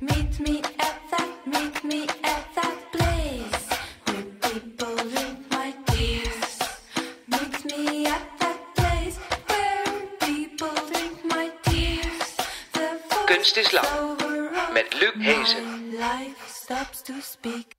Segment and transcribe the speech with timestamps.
[0.00, 3.68] Meet me at that, meet me at that place
[4.06, 6.58] where people drink my tears.
[7.28, 9.16] Meet me at that place
[9.46, 9.84] where
[10.20, 10.74] people
[11.24, 12.36] my tears.
[12.72, 12.98] The
[13.28, 15.64] Kunst is lang, voice-over met Luc Hezen.
[15.70, 17.76] my Life stops to speak.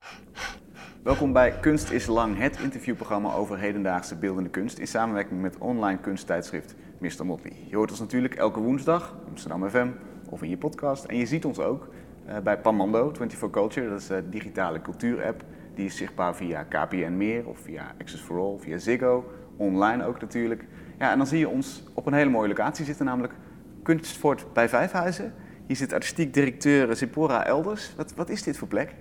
[1.22, 6.00] Welkom bij Kunst is Lang, het interviewprogramma over hedendaagse beeldende kunst in samenwerking met online
[6.00, 7.26] kunsttijdschrift Mr.
[7.26, 7.54] Motley.
[7.70, 9.88] Je hoort ons natuurlijk elke woensdag op Amsterdam FM
[10.30, 11.04] of in je podcast.
[11.04, 11.88] En je ziet ons ook
[12.26, 15.44] eh, bij Pamando 24 Culture, dat is de digitale cultuurapp.
[15.76, 20.22] Die is zichtbaar via KPN Meer of via Access for All, via Ziggo, online ook
[20.22, 20.66] natuurlijk.
[21.00, 23.34] Ja, en dan zie je ons op een hele mooie locatie zitten, namelijk
[23.84, 25.34] Kunstfort bij Vijfhuizen.
[25.68, 27.94] Hier zit artistiek directeur Zipporah Elders.
[27.96, 28.96] Wat, wat is dit voor plek?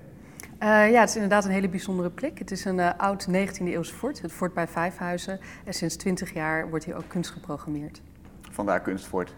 [0.61, 2.39] Eh, ja, het is inderdaad een hele bijzondere plek.
[2.39, 5.41] Het is een eh, oud 19e eeuws fort, het fort bij Vijfhuizen.
[5.65, 8.01] En sinds 20 jaar wordt hier ook kunst geprogrammeerd.
[8.51, 9.35] Vandaar Kunstfort.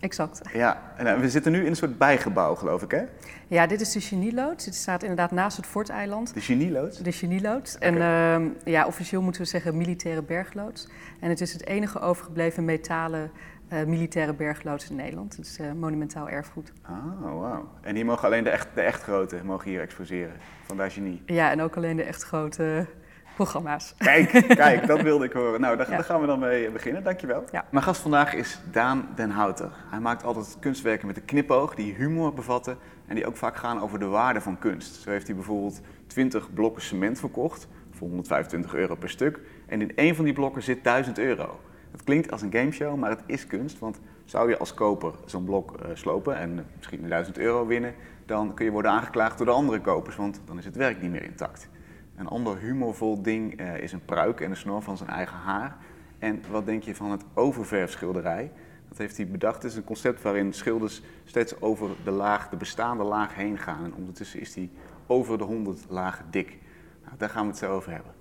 [0.00, 0.40] Exact.
[0.52, 3.02] Ja, en eh, we zitten nu in een soort bijgebouw, geloof ik, hè?
[3.46, 4.64] Ja, dit is de Genieloods.
[4.64, 6.34] Dit staat inderdaad naast het forteiland.
[6.34, 6.98] De genieloods.
[6.98, 7.78] De Genieloods.
[7.78, 10.88] En ehm, ja, officieel moeten we zeggen militaire bergloods.
[11.20, 13.30] En het is het enige overgebleven metalen
[13.72, 15.36] eh, militaire bergloods in Nederland.
[15.36, 16.72] Het is eh, monumentaal erfgoed.
[16.82, 17.68] Ah, wauw.
[17.80, 20.32] En hier mogen alleen de echt, de echt grote mogen hier exposeren.
[20.66, 21.22] Vandaar genie.
[21.26, 22.86] Ja, en ook alleen de echt grote
[23.34, 23.94] programma's.
[23.98, 24.30] Kijk,
[24.64, 25.60] kijk, dat wilde ik horen.
[25.60, 25.96] Nou, daar, Ja.
[25.96, 27.04] daar gaan we dan mee beginnen.
[27.04, 27.44] Dankjewel.
[27.52, 27.64] Ja.
[27.70, 29.70] Mijn gast vandaag is Daan den Houter.
[29.90, 32.76] Hij maakt altijd kunstwerken met een knipoog die humor bevatten
[33.06, 34.94] en die ook vaak gaan over de waarde van kunst.
[34.94, 39.40] Zo heeft hij bijvoorbeeld 20 blokken cement verkocht voor 125 euro per stuk.
[39.66, 41.60] En in één van die blokken zit 1000 euro.
[42.04, 43.78] Klinkt als een gameshow, maar het is kunst.
[43.78, 47.94] Want zou je als koper zo'n blok eh, slopen en misschien 1000 euro winnen,
[48.26, 51.10] dan kun je worden aangeklaagd door de andere kopers, want dan is het werk niet
[51.10, 51.68] meer intact.
[52.16, 55.76] Een ander humorvol ding eh, is een pruik en een snor van zijn eigen haar.
[56.18, 58.52] En wat denk je van het oververfschilderij?
[58.88, 59.62] Dat heeft hij bedacht.
[59.62, 63.84] Het is een concept waarin schilders steeds over de laag, de bestaande laag heen gaan.
[63.84, 64.70] En ondertussen is hij
[65.06, 66.58] over de 100 lagen dik.
[67.04, 68.12] Nou, daar gaan we het zo over hebben.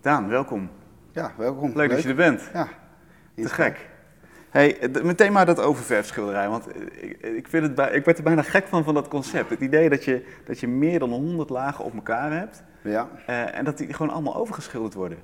[0.00, 0.70] Daan, welkom.
[1.10, 1.72] Ja, welkom.
[1.74, 2.50] Leuk, dat je er bent.
[2.52, 2.68] Ja.
[3.36, 3.90] Te gek.
[4.50, 6.48] Hey, meteen maar dat oververfschilderij.
[6.48, 9.08] Want eh, ik, ik, vind het bij, ik werd er bijna gek van, van dat
[9.08, 9.50] concept.
[9.50, 12.62] Het idee dat je, dat je meer dan 100 lagen op elkaar hebt.
[12.82, 15.18] Ja, eh, en dat die gewoon allemaal overgeschilderd worden.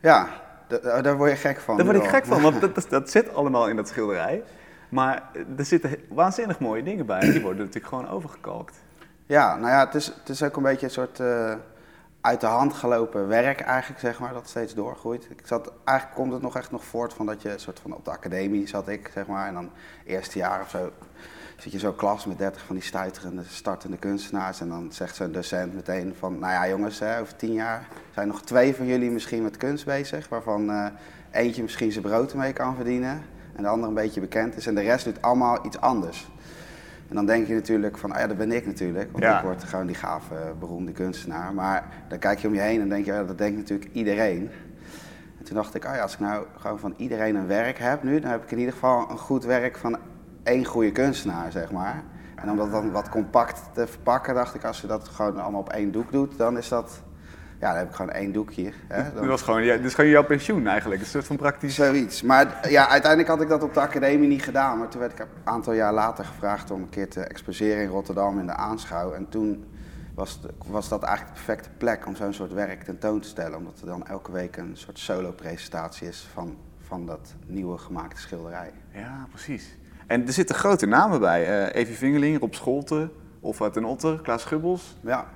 [0.00, 0.28] ja
[0.68, 1.76] da- daar word je gek van.
[1.76, 2.12] Daar word ik wel.
[2.12, 4.42] gek van, want dat, dat, dat zit allemaal in dat schilderij.
[4.88, 7.20] Maar eh, er zitten waanzinnig mooie dingen bij.
[7.20, 8.76] en Die worden natuurlijk gewoon overgekalkt.
[9.26, 11.54] Ja, nou ja, het is, het is ook een beetje een soort eh,
[12.26, 15.26] uit de hand gelopen werk eigenlijk, zeg maar, dat steeds doorgroeit.
[15.30, 18.04] Ik zat, eigenlijk komt het nog echt nog voort van dat je soort van op
[18.04, 19.46] de academie zat ik, zeg maar.
[19.46, 19.70] En dan
[20.04, 20.90] eerste jaar of zo
[21.56, 24.60] zit je zo'n klas met 30 van die stuiterende, startende kunstenaars.
[24.60, 28.28] En dan zegt zo'n docent meteen van, nou ja jongens, hè, over tien jaar zijn
[28.28, 30.28] nog twee van jullie misschien met kunst bezig.
[30.28, 30.86] Waarvan eh,
[31.30, 33.22] eentje misschien zijn brood ermee kan verdienen.
[33.54, 34.66] En de andere een beetje bekend is.
[34.66, 36.28] En de rest doet allemaal iets anders.
[37.08, 39.12] En dan denk je natuurlijk van, ah ja, dat ben ik natuurlijk.
[39.12, 39.38] Want Ja.
[39.38, 41.54] ik word gewoon die gave, beroemde kunstenaar.
[41.54, 44.50] Maar dan kijk je om je heen en denk je, ja, dat denkt natuurlijk iedereen.
[45.38, 48.02] En toen dacht ik, ah ja, als ik nou gewoon van iedereen een werk heb
[48.02, 49.98] nu, dan heb ik in ieder geval een goed werk van
[50.42, 52.02] één goede kunstenaar, zeg maar.
[52.34, 55.60] En om dat dan wat compact te verpakken, dacht ik, als je dat gewoon allemaal
[55.60, 57.02] op één doek doet, dan is dat,
[57.60, 58.72] ja, dan heb ik gewoon één doekje.
[58.88, 59.02] Hè?
[59.14, 61.00] Dan- was gewoon, ja, is gewoon jouw pensioen eigenlijk.
[61.00, 61.74] Een soort van praktisch...
[61.74, 62.22] Zoiets.
[62.22, 64.78] Maar ja, uiteindelijk had ik dat op de academie niet gedaan.
[64.78, 67.88] Maar toen werd ik een aantal jaar later gevraagd om een keer te exposeren in
[67.88, 69.12] Rotterdam in de aanschouw.
[69.12, 69.64] En toen
[70.14, 73.58] was, was dat eigenlijk de perfecte plek om zo'n soort werk tentoon te stellen.
[73.58, 76.56] Omdat er dan elke week een soort solo-presentatie is van,
[76.86, 78.72] van dat nieuwe gemaakte schilderij.
[78.94, 79.76] Ja, precies.
[80.06, 81.46] En er zitten grote namen bij.
[81.68, 84.96] eh Evie Vingeling, Rob Scholten, Olfa ten Otter, Klaas Schubbels.
[85.00, 85.26] Ja.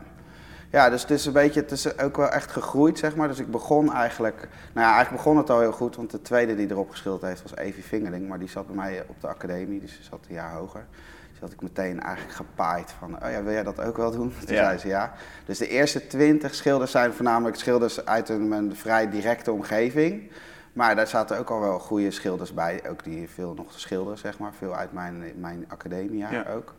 [0.71, 3.29] Ja, dus het is een beetje, het is ook wel echt gegroeid, zeg maar.
[3.29, 4.37] Dus ik begon eigenlijk,
[4.73, 7.43] nou ja, eigenlijk begon het al heel goed, want de tweede die erop geschilderd heeft
[7.43, 10.35] was Evie Vingeling, maar die zat bij mij op de academie, dus ze zat een
[10.35, 10.85] jaar hoger.
[11.31, 14.33] Dus had ik meteen eigenlijk gepaaid van, oh ja, wil jij dat ook wel doen?
[14.47, 14.65] Toen Ja.
[14.65, 15.13] zei ze ja.
[15.45, 20.31] Dus de eerste twintig schilders zijn voornamelijk schilders uit een, een vrij directe omgeving.
[20.73, 24.39] Maar daar zaten ook al wel goede schilders bij, ook die veel nog schilderen, zeg
[24.39, 24.53] maar.
[24.59, 26.45] Veel uit mijn, mijn academia Ja.
[26.55, 26.75] ook.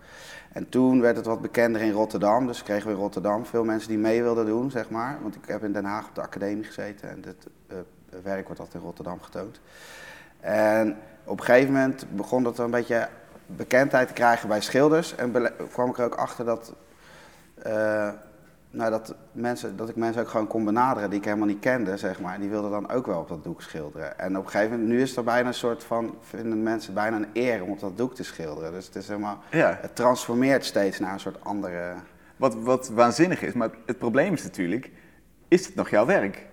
[0.51, 3.89] En toen werd het wat bekender in Rotterdam, dus kregen we in Rotterdam veel mensen
[3.89, 5.17] die mee wilden doen, zeg maar.
[5.21, 7.77] Want ik heb in Den Haag op de academie gezeten en dit eh,
[8.23, 9.59] werk wordt altijd in Rotterdam getoond.
[10.39, 13.09] En op een gegeven moment begon dat een beetje
[13.45, 15.15] bekendheid te krijgen bij schilders.
[15.15, 16.73] En kwam ik er ook achter dat,
[17.55, 18.09] eh,
[18.71, 21.97] nou, dat, mensen, dat ik mensen ook gewoon kon benaderen die ik helemaal niet kende,
[21.97, 22.39] zeg maar.
[22.39, 24.19] Die wilden dan ook wel op dat doek schilderen.
[24.19, 27.15] En op een gegeven moment, nu is er bijna een soort van, vinden mensen bijna
[27.15, 28.71] een eer om op dat doek te schilderen.
[28.71, 29.77] Dus het is helemaal, Ja.
[29.81, 31.93] het transformeert steeds naar een soort andere...
[32.35, 34.91] Wat, wat waanzinnig is, maar het probleem is natuurlijk,
[35.47, 36.45] is het nog jouw werk?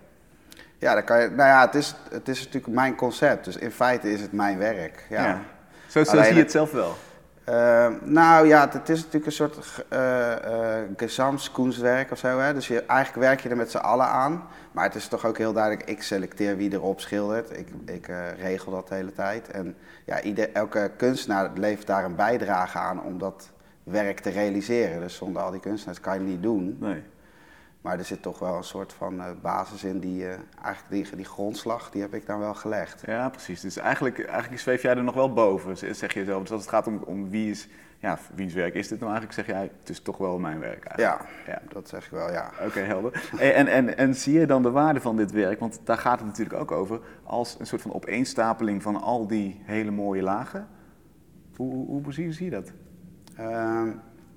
[0.77, 3.71] Ja, dan kan je, nou ja, het is, het is natuurlijk mijn concept, dus in
[3.71, 5.05] feite is het mijn werk.
[5.09, 5.41] Ja.
[5.87, 6.95] Zo, zo Alleen zie je het zelf wel.
[7.49, 10.33] Eh, nou ja, het, is natuurlijk een soort eh,
[10.97, 12.39] gezamskunstwerk of zo.
[12.39, 12.53] Hè?
[12.53, 14.43] Dus je, eigenlijk werk je er met z'n allen aan.
[14.71, 17.57] Maar het is toch ook heel duidelijk, ik selecteer wie erop schildert.
[17.57, 19.49] Ik, ik eh, regel dat de hele tijd.
[19.51, 19.75] En
[20.05, 23.49] ja, ieder, elke kunstenaar levert daar een bijdrage aan om dat
[23.83, 24.99] werk te realiseren.
[24.99, 26.77] Dus zonder al die kunstenaars kan je het niet doen.
[26.79, 27.03] Nee.
[27.81, 31.15] Maar er zit toch wel een soort van eh, basis in, die, eh, eigenlijk die,
[31.15, 33.03] die grondslag, die heb ik dan wel gelegd.
[33.05, 33.61] Ja, precies.
[33.61, 36.41] Dus eigenlijk, eigenlijk zweef jij er nog wel boven, zeg je zelf.
[36.41, 37.67] Dus als het gaat om, om wie is,
[37.99, 40.85] ja, wiens werk is dit nou eigenlijk, zeg jij, het is toch wel mijn werk
[40.85, 41.29] eigenlijk.
[41.45, 41.61] Ja, Ja.
[41.73, 42.51] dat zeg ik wel, ja.
[42.65, 43.29] Oké, helder.
[43.39, 46.17] En, en, en, en zie je dan de waarde van dit werk, want daar gaat
[46.19, 50.67] het natuurlijk ook over, als een soort van opeenstapeling van al die hele mooie lagen?
[51.55, 52.71] Hoe, hoe, hoe zie, zie je dat?
[53.35, 53.89] Ehm,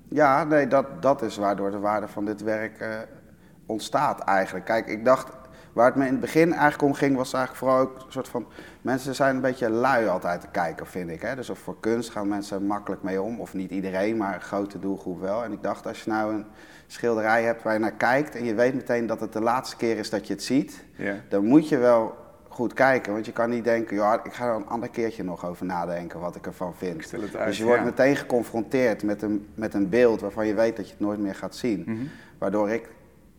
[0.07, 2.97] ja, nee, dat, dat is waardoor de waarde van dit werk eh,
[3.65, 4.65] ontstaat eigenlijk.
[4.65, 5.31] Kijk, ik dacht,
[5.73, 8.27] waar het me in het begin eigenlijk om ging, was eigenlijk vooral ook een soort
[8.27, 8.45] van...
[8.81, 11.21] Mensen zijn een beetje lui altijd te kijken, vind ik.
[11.21, 11.35] Hè?
[11.35, 13.39] Dus of voor kunst gaan mensen makkelijk mee om.
[13.39, 15.43] Of niet iedereen, maar een grote doelgroep wel.
[15.43, 16.45] En ik dacht, als je nou een
[16.87, 18.35] schilderij hebt waar je naar kijkt...
[18.35, 20.83] en je weet meteen dat het de laatste keer is dat je het ziet...
[21.29, 22.15] Dan moet je wel
[22.53, 23.13] goed kijken.
[23.13, 26.19] Want je kan niet denken, ja, ik ga er een ander keertje nog over nadenken
[26.19, 27.13] wat ik ervan vind.
[27.13, 27.85] Ik uit, dus je wordt ja.
[27.85, 31.35] meteen geconfronteerd met een, met een beeld waarvan je weet dat je het nooit meer
[31.35, 31.83] gaat zien.
[31.85, 32.03] Mhm.
[32.37, 32.89] Waardoor ik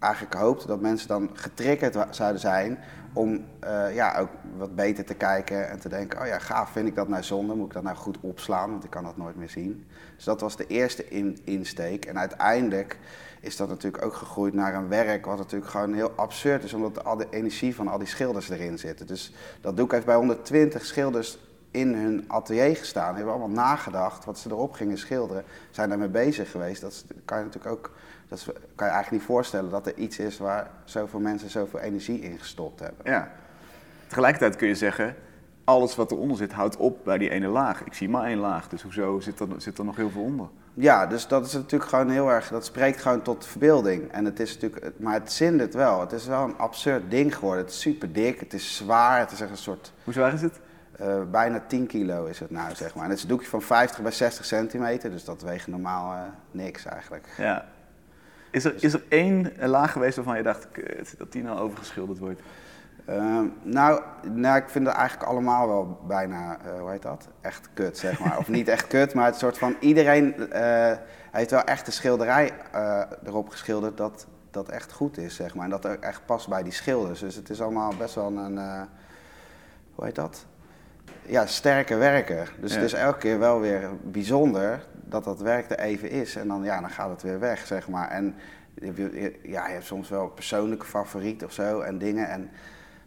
[0.04, 2.78] eigenlijk hoopte dat mensen dan getriggerd zouden zijn
[3.12, 6.88] om eh, ja, ook wat beter te kijken en te denken, oh ja, gaaf, vind
[6.88, 7.54] ik dat nou zonde?
[7.54, 9.86] Moet ik dat nou goed opslaan, want ik kan dat nooit meer zien.
[10.16, 12.04] Dus dat was de eerste in, insteek.
[12.04, 12.98] En uiteindelijk
[13.40, 17.04] is dat natuurlijk ook gegroeid naar een werk wat natuurlijk gewoon heel absurd is, omdat
[17.04, 19.08] al de energie van al die schilders erin zit.
[19.08, 21.38] Dus dat doek heeft bij 120 schilders
[21.70, 26.50] in hun atelier gestaan, hebben allemaal nagedacht wat ze erop gingen schilderen, zijn daarmee bezig
[26.50, 26.80] geweest.
[26.80, 27.92] Dat kan je natuurlijk ook,
[28.34, 31.80] dat is- kan je eigenlijk niet voorstellen dat er iets is waar zoveel mensen zoveel
[31.80, 32.98] energie in gestopt hebben.
[33.04, 33.28] Ja.
[34.06, 35.14] Tegelijkertijd kun je zeggen,
[35.64, 37.84] alles wat eronder zit houdt op bij die ene laag.
[37.84, 40.48] Ik zie maar één laag, dus hoezo zit er, zit er nog heel veel onder?
[40.74, 44.12] Ja, dus dat is natuurlijk gewoon heel erg, dat spreekt gewoon tot verbeelding.
[44.12, 46.00] En het is natuurlijk, maar het zindert wel.
[46.00, 47.64] Het is wel een absurd ding geworden.
[47.64, 50.42] Het is super dik, het is zwaar, het is echt een soort, Hoe zwaar is
[50.42, 50.60] het?
[50.98, 53.04] eh, bijna 10 kilo is het nou, zeg maar.
[53.04, 56.20] En het is een doekje van 50 bij 60 centimeter, dus dat weegt normaal eh,
[56.50, 57.26] niks eigenlijk.
[57.36, 57.64] Ja.
[58.54, 62.18] Is er, is er één laag geweest waarvan je dacht kut, dat die nou overgeschilderd
[62.18, 62.40] wordt?
[63.04, 67.28] Ehm, nou, nou, ik vind het eigenlijk allemaal wel bijna, eh, hoe heet dat?
[67.40, 68.38] Echt kut, zeg maar.
[68.38, 70.92] of niet echt kut, maar het soort van iedereen eh,
[71.30, 75.64] heeft wel echt een schilderij eh, erop geschilderd dat, dat echt goed is, zeg maar.
[75.64, 77.20] En dat ook echt past bij die schilders.
[77.20, 78.58] Dus het is allemaal best wel een,
[79.94, 80.46] hoe heet dat?
[81.22, 82.46] Ja, sterke werken.
[82.60, 82.76] Dus Ja.
[82.76, 86.36] het is elke keer wel weer bijzonder dat dat werk er even is.
[86.36, 88.08] En dan, ja, dan gaat het weer weg, zeg maar.
[88.08, 88.34] En
[89.42, 92.28] ja, je hebt soms wel persoonlijke favoriet of zo en dingen.
[92.28, 92.50] En,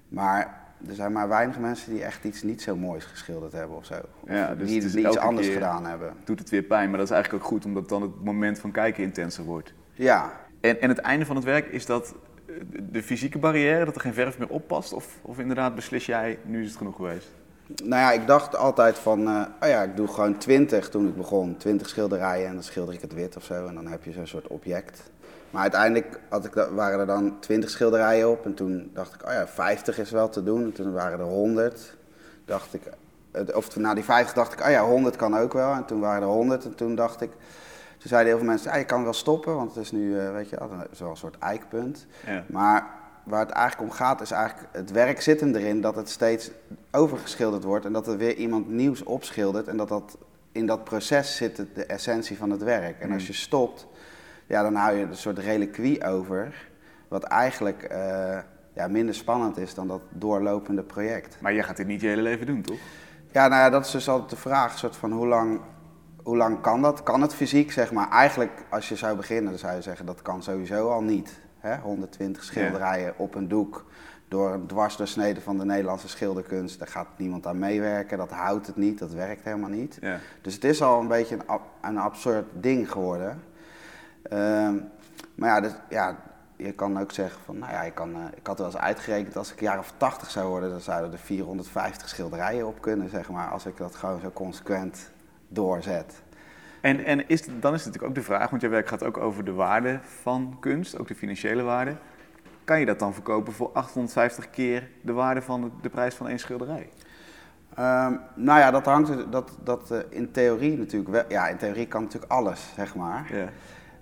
[0.08, 3.86] maar er zijn maar weinig mensen die echt iets niet zo moois geschilderd hebben of
[3.86, 3.94] zo.
[3.94, 6.14] Of Ja, dus die, die iets anders gedaan hebben.
[6.24, 8.72] Doet het weer pijn, maar dat is eigenlijk ook goed, omdat dan het moment van
[8.72, 9.74] kijken intenser wordt.
[9.94, 12.16] Ja, En, en het einde van het werk, is dat
[12.48, 12.56] eh,
[12.90, 14.94] de fysieke barrière, dat er geen verf meer oppast?
[14.94, 17.32] Of, of inderdaad beslis jij, nu is het genoeg geweest?
[17.68, 21.16] Nou ja, ik dacht altijd van, eh, oh ja, ik doe gewoon 20 toen ik
[21.16, 21.58] begon.
[21.58, 23.66] 20 schilderijen en dan schilder ik het wit of zo.
[23.68, 25.12] En dan heb je zo'n soort object.
[25.50, 28.46] Maar uiteindelijk had ik, waren er dan 20 schilderijen op.
[28.46, 30.64] En toen dacht ik, oh ja, 50 is wel te doen.
[30.64, 31.96] En toen waren er 100.
[32.46, 32.82] Dacht ik,
[33.54, 35.74] of na die 50 dacht ik, oh ja, 100 kan ook wel.
[35.74, 36.66] En toen waren er 100.
[36.66, 37.30] En toen dacht ik,
[37.98, 39.56] toen zeiden heel veel mensen, ja, je kan wel stoppen.
[39.56, 42.06] Want het is nu, eh, weet je, wel, dat is wel een soort eikpunt.
[42.26, 42.44] Ja.
[42.48, 42.97] Maar
[43.28, 46.52] waar het eigenlijk om gaat, is eigenlijk het werk zit hem erin dat het steeds
[46.92, 50.18] overgeschilderd wordt en dat er weer iemand nieuws opschildert en dat dat
[50.52, 53.00] in dat proces zit het- de essentie van het werk.
[53.00, 53.88] En als je stopt,
[54.48, 56.68] ja, dan hou je een soort reliquie over,
[57.08, 58.38] wat eigenlijk eh,
[58.74, 61.38] ja, minder spannend is dan dat doorlopende project.
[61.42, 62.78] Maar jij gaat dit niet je hele leven doen, toch?
[63.32, 65.60] Ja, nou ja, dat is dus altijd de vraag, soort van hoe lang,
[66.24, 67.04] hoe lang kan dat?
[67.04, 68.10] Kan het fysiek, zeg maar?
[68.10, 71.40] Eigenlijk, als je zou beginnen, dan zou je zeggen dat kan sowieso al niet.
[71.60, 71.78] Hè?
[71.78, 73.86] 120 schilderijen op een doek
[74.28, 76.80] door een dwarsdoorsnede van de Nederlandse schilderkunst.
[76.80, 79.98] Daar gaat niemand aan meewerken, dat houdt het niet, dat werkt helemaal niet.
[80.02, 80.18] Ja.
[80.42, 83.44] Dus het is al een beetje een, ab- een absurd ding geworden.
[84.24, 84.76] Ehm,
[85.36, 86.16] maar ja, dus, ja,
[86.56, 89.36] je kan ook zeggen van, nou ja, ik, kan, eh, ik had wel eens uitgerekend
[89.38, 93.30] als ik jaar of 80 zou worden, dan zouden er 450 schilderijen op kunnen, zeg
[93.30, 95.10] maar, als ik dat gewoon zo consequent
[95.48, 96.14] doorzet.
[96.88, 99.18] En, en is, dan is het natuurlijk ook de vraag, want jouw werk gaat ook
[99.18, 101.96] over de waarde van kunst, ook de financiële waarde.
[102.64, 106.28] Kan je dat dan verkopen voor 850 keer de waarde van de, de prijs van
[106.28, 106.90] één schilderij?
[107.76, 111.24] Ehm, nou ja, dat hangt dat, dat eh, in theorie natuurlijk wel.
[111.30, 113.32] Ja, in theorie kan natuurlijk alles, zeg maar.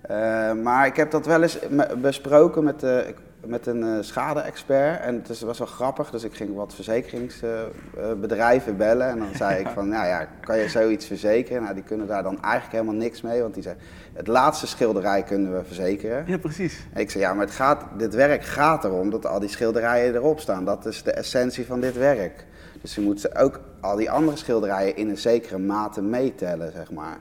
[0.00, 1.58] Eh, maar ik heb dat wel eens
[1.98, 3.14] besproken met de.
[3.48, 5.00] Met een eh, schade-expert.
[5.00, 9.08] En het is- was wel grappig, dus ik ging wat verzekeringsbedrijven bellen.
[9.08, 11.62] En dan zei ik van, nou ja, kan je zoiets verzekeren?
[11.62, 13.42] Nou, die kunnen daar dan eigenlijk helemaal niks mee.
[13.42, 13.76] Want die zei,
[14.12, 16.24] het laatste schilderij kunnen we verzekeren.
[16.26, 16.86] Ja, precies.
[16.92, 20.14] En ik zei, ja, maar het gaat, dit werk gaat erom dat al die schilderijen
[20.14, 20.64] erop staan.
[20.64, 22.44] Dat is de essentie van dit werk.
[22.80, 26.90] Dus je moet ze ook al die andere schilderijen in een zekere mate meetellen, zeg
[26.92, 27.16] maar.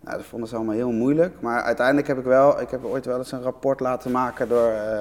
[0.00, 1.34] Nou, dat vonden ze allemaal heel moeilijk.
[1.40, 4.70] Maar uiteindelijk heb ik wel, ik heb ooit wel eens een rapport laten maken door
[4.70, 5.00] eh,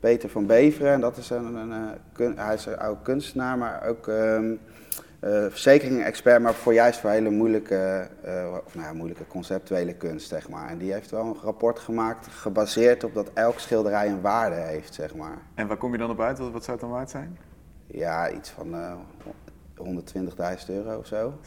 [0.00, 0.92] Peter van Beveren.
[0.92, 1.78] En dat is een, een, eh,
[2.12, 4.54] kun- hij is een oude kunstenaar, maar ook ehm
[5.20, 10.28] eh, verzekering-expert, maar voor juist voor hele moeilijke, eh, of nou ja, moeilijke conceptuele kunst,
[10.28, 10.68] zeg maar.
[10.68, 14.94] En die heeft wel een rapport gemaakt gebaseerd op dat elk schilderij een waarde heeft,
[14.94, 15.38] zeg maar.
[15.54, 16.38] En waar kom je dan op uit?
[16.38, 17.38] Wat, wat zou het dan waard zijn?
[17.86, 18.92] Ja, iets van eh
[19.76, 21.38] 120.000 euro of zo.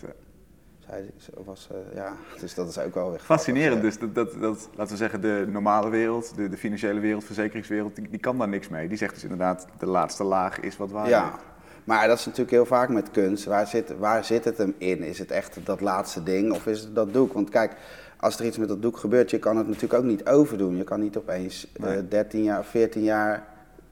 [1.45, 3.81] Was, eh, ja, dus dat is ook wel weer Fascinerend.
[3.81, 7.95] Dus dat, dat, dat, laten we zeggen, de normale wereld, de, de financiële wereld, verzekeringswereld,
[7.95, 8.87] die, die kan daar niks mee.
[8.87, 11.09] Die zegt dus inderdaad, de laatste laag is wat waard.
[11.09, 11.39] Ja,
[11.83, 13.45] maar dat is natuurlijk heel vaak met kunst.
[13.45, 15.03] Waar zit, waar zit het hem in?
[15.03, 17.33] Is het echt dat laatste ding of is het dat doek?
[17.33, 17.75] Want kijk,
[18.19, 20.77] als er iets met dat doek gebeurt, je kan het natuurlijk ook niet overdoen.
[20.77, 22.07] Je kan niet opeens eh, Nee.
[22.07, 23.47] 13 jaar of 14 jaar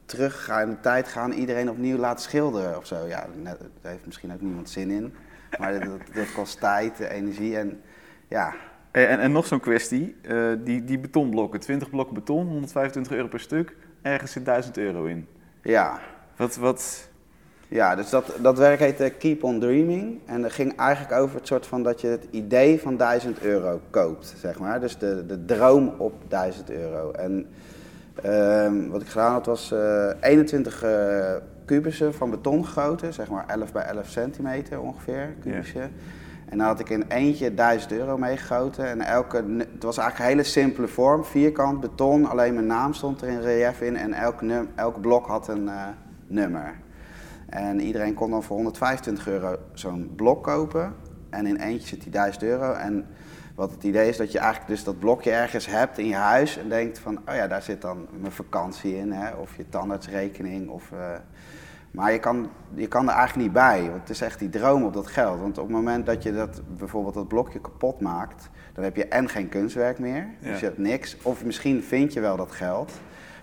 [0.06, 3.06] terug gaan in de tijd gaan, iedereen opnieuw laten schilderen of zo.
[3.08, 5.14] Ja, net, daar heeft misschien ook niemand zin in.
[5.58, 5.80] Maar
[6.14, 7.82] dat, kost tijd, energie en
[8.28, 8.54] ja,
[8.92, 13.28] En, en, en nog zo'n kwestie, eh, die, die betonblokken, 20 blokken beton, 125 euro
[13.28, 15.28] per stuk, ergens zit 1000 euro in.
[15.62, 16.00] ja.
[16.36, 17.10] Wat, wat,
[17.68, 20.20] Ja, dus dat, dat werk heette Keep on Dreaming.
[20.26, 23.82] En dat ging eigenlijk over het soort van dat je het idee van 1000 euro
[23.90, 24.80] koopt, zeg maar.
[24.80, 27.12] Dus de, de droom op 1000 euro.
[27.12, 27.48] En
[28.24, 31.36] ehm, wat ik gedaan had was eh 21 eh,
[31.70, 35.90] kubussen van beton gegoten, zeg maar 11 bij 11 centimeter ongeveer, kubusje.
[36.46, 38.86] En dan had ik in eentje 1000 euro meegegoten.
[38.88, 43.22] En elke, het was eigenlijk een hele simpele vorm, vierkant beton, alleen mijn naam stond
[43.22, 43.96] er in relief in.
[43.98, 45.84] En elk, num, elk blok had een eh,
[46.28, 46.74] nummer.
[47.50, 50.96] En iedereen kon dan voor 125 euro zo'n blok kopen.
[51.30, 52.72] En in eentje zit die 1000 euro.
[52.74, 53.06] En
[53.56, 56.58] wat het idee is dat je eigenlijk dus dat blokje ergens hebt in je huis.
[56.58, 59.12] En denkt van, oh ja, daar zit dan mijn vakantie in.
[59.12, 59.32] Hè?
[59.32, 60.70] Of je tandartsrekening.
[60.70, 61.16] Of, eh,
[61.92, 63.82] maar je kan, je kan er eigenlijk niet bij.
[63.82, 65.40] Want het is echt die droom op dat geld.
[65.40, 68.50] Want op het moment dat je dat, bijvoorbeeld dat blokje kapot maakt.
[68.74, 70.28] Dan heb je en geen kunstwerk meer.
[70.40, 70.50] Ja.
[70.50, 71.18] Dus je hebt niks.
[71.22, 72.92] Of misschien vind je wel dat geld.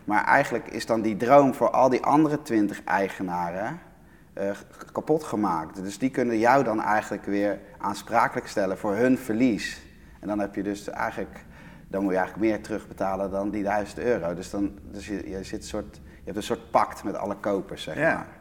[0.05, 3.81] Maar eigenlijk is dan die droom voor al die andere 20 eigenaren
[4.33, 4.51] eh,
[4.93, 5.83] kapot gemaakt.
[5.83, 9.83] Dus die kunnen jou dan eigenlijk weer aansprakelijk stellen voor hun verlies.
[10.21, 11.45] En dan heb je dus eigenlijk,
[11.89, 14.35] dan moet je eigenlijk meer terugbetalen dan die 1000 euro.
[14.35, 17.37] Dus, dan, dus je, je, zit een soort, je hebt een soort pact met alle
[17.37, 18.15] kopers, zeg ja.
[18.15, 18.36] maar.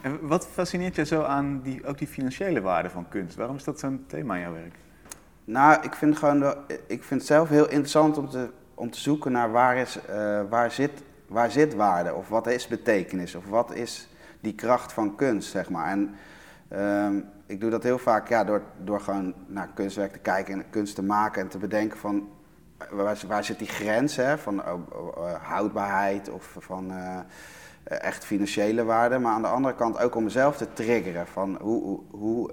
[0.00, 3.36] En wat fascineert je zo aan die, ook die financiële waarde van kunst?
[3.36, 4.74] Waarom is dat zo'n thema in jouw werk?
[5.44, 6.54] Nou, ik vind, gewoon
[6.86, 10.40] ik vind het zelf heel interessant om te, om te zoeken naar waar, is, eh,
[10.48, 14.08] waar, zit, waar zit waarde of wat is betekenis of wat is
[14.40, 15.86] die kracht van kunst, zeg maar.
[15.86, 16.14] En
[16.68, 20.70] ehm, ik doe dat heel vaak ja, door, door gewoon naar kunstwerk te kijken en
[20.70, 22.28] kunst te maken en te bedenken van
[22.78, 26.92] eh, waar, waar zit die grens hè, van eh, eh, houdbaarheid of van
[27.88, 29.18] echt financiële waarde.
[29.18, 32.50] Maar aan de andere kant ook om mezelf te triggeren van hoe, hoe, hoe,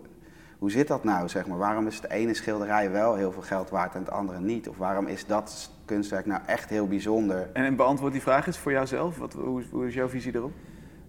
[0.58, 1.58] hoe zit dat nou, zeg maar?
[1.58, 4.70] Waarom is het ene schilderij wel heel veel geld waard en het andere niet?
[4.70, 7.50] Of waarom is dat kunstwerk nou echt heel bijzonder?
[7.54, 9.18] En, en beantwoord die vraag eens voor jouzelf.
[9.18, 10.52] Wat, hoe, is- hoe is jouw visie erop?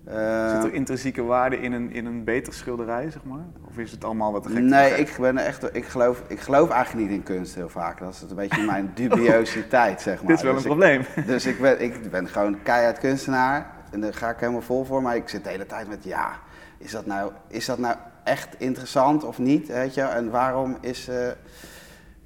[0.04, 3.45] Eh, Zit er intrinsieke waarde in een, in een beter schilderij, zeg maar?
[3.68, 4.62] Of is het allemaal wat te gek?
[4.62, 7.99] nee, ik, ben echt, ik, geloof, ik geloof eigenlijk niet in kunst heel vaak.
[7.99, 10.26] Dat is een beetje mijn dubiositeit, zeg maar.
[10.26, 11.26] Dit is wel een Dus ik- probleem.
[11.26, 15.02] Dus ik ben, ik ben gewoon keihard kunstenaar en daar ga ik helemaal vol voor.
[15.02, 16.31] Maar ik zit de hele tijd met, ja,
[16.78, 19.66] is dat nou, is dat nou echt interessant of niet?
[19.69, 20.02] Weet je?
[20.02, 21.16] En waarom, is, eh,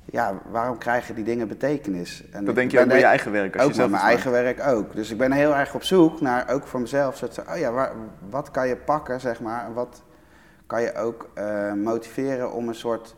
[0.05, 2.25] ja, waarom krijgen die dingen betekenis?
[2.33, 3.55] En Dat denk je ook bij je eigen werk.
[3.55, 4.95] Als ook je zelf mijn eigen werk ook.
[4.95, 7.71] Dus ik ben heel erg op zoek naar, ook voor mezelf, soort van, oh ja,
[7.73, 7.93] waar-
[8.29, 9.65] wat kan je pakken, zeg maar.
[9.65, 10.03] En wat
[10.67, 13.15] kan je ook eh, motiveren om een soort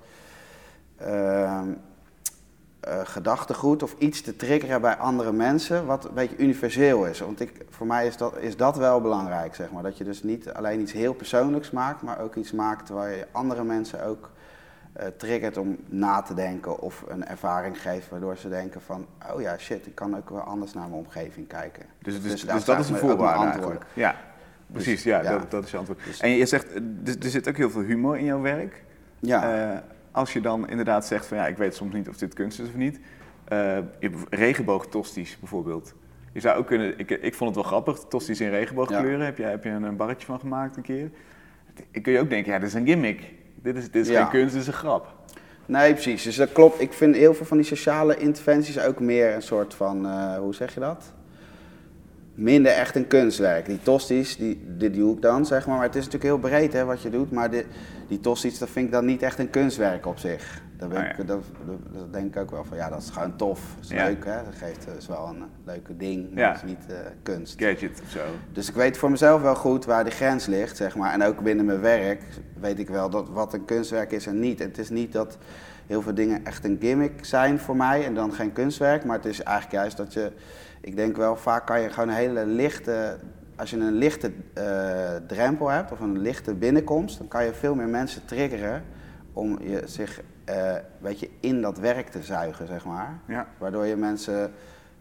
[0.99, 1.67] ehm,
[2.83, 7.21] eh, gedachtegoed of iets te triggeren bij andere mensen, wat een beetje universeel is.
[7.21, 9.83] Want ik, voor mij is dat, is dat wel belangrijk, zeg maar.
[9.83, 13.27] Dat je dus niet alleen iets heel persoonlijks maakt, maar ook iets maakt waar je
[13.33, 14.31] andere mensen ook
[14.93, 19.41] eh, triggert om na te denken of een ervaring geeft waardoor ze denken van, oh
[19.41, 21.83] ja, shit, ik kan ook wel anders naar mijn omgeving kijken.
[21.99, 23.85] Dus, dus, dus, dat dat is een voorwaarde eigenlijk.
[23.93, 24.17] Ja,
[24.67, 25.03] precies.
[25.03, 25.39] Ja, ja.
[25.39, 25.99] Dat, dat is je antwoord.
[26.05, 28.83] Dus- En je zegt, eh, er, er zit ook heel veel humor in jouw werk.
[29.19, 29.83] Ja.
[30.13, 32.61] Eh, als je dan inderdaad zegt van ja, ik weet soms niet of dit kunst
[32.61, 33.01] is of niet.
[33.45, 33.59] Eh,
[33.99, 35.95] je hebt regenboogtosties bijvoorbeeld.
[36.33, 39.25] Je zou ook kunnen, ik, ik vond het wel grappig, tosties in regenboogkleuren.
[39.25, 41.11] Heb je, heb je een, een barretje van gemaakt een keer?
[41.91, 43.23] Ik kun je ook denken, ja, dit is een gimmick.
[43.55, 44.23] Dit is, dit is Ja.
[44.23, 45.15] geen kunst, dit is een grap.
[45.67, 46.23] Nee, precies.
[46.23, 46.81] Dus dat klopt.
[46.81, 50.55] Ik vind heel veel van die sociale interventies ook meer een soort van, eh, hoe
[50.55, 51.13] zeg je dat?
[52.35, 53.67] Minder echt een kunstwerk.
[53.67, 55.77] Die tosties, die, die doe ik dan, zeg maar.
[55.77, 57.31] Maar het is natuurlijk heel breed hè, wat je doet.
[57.31, 57.65] Maar de,
[58.09, 60.63] die tosties, dat vind ik dan niet echt een kunstwerk op zich.
[60.77, 61.23] Daar ben Oh ik, ja.
[61.25, 63.61] dat, dat, dat denk ik ook wel van, ja, dat is gewoon tof.
[63.75, 64.05] Dat is Ja.
[64.07, 64.45] leuk, hè.
[64.45, 66.55] Dat geeft, is wel een eh, leuke ding, maar Ja.
[66.55, 67.61] is niet eh, kunst.
[67.61, 68.21] Gadget of zo.
[68.53, 71.13] Dus ik weet voor mezelf wel goed waar de grens ligt, zeg maar.
[71.13, 72.23] En ook binnen mijn werk
[72.61, 74.59] weet ik wel dat wat een kunstwerk is en niet.
[74.59, 75.39] Het is niet dat
[75.87, 79.05] heel veel dingen echt een gimmick zijn voor mij en dan geen kunstwerk.
[79.05, 80.33] Maar het is eigenlijk juist dat je,
[80.83, 83.19] ik denk wel, vaak kan je gewoon een hele lichte,
[83.57, 87.75] als je een lichte eh, drempel hebt of een lichte binnenkomst, dan kan je veel
[87.75, 88.85] meer mensen triggeren
[89.33, 93.19] om je zich eh weet je, in dat werk te zuigen, zeg maar.
[93.27, 93.47] Ja.
[93.59, 94.53] Waardoor je mensen,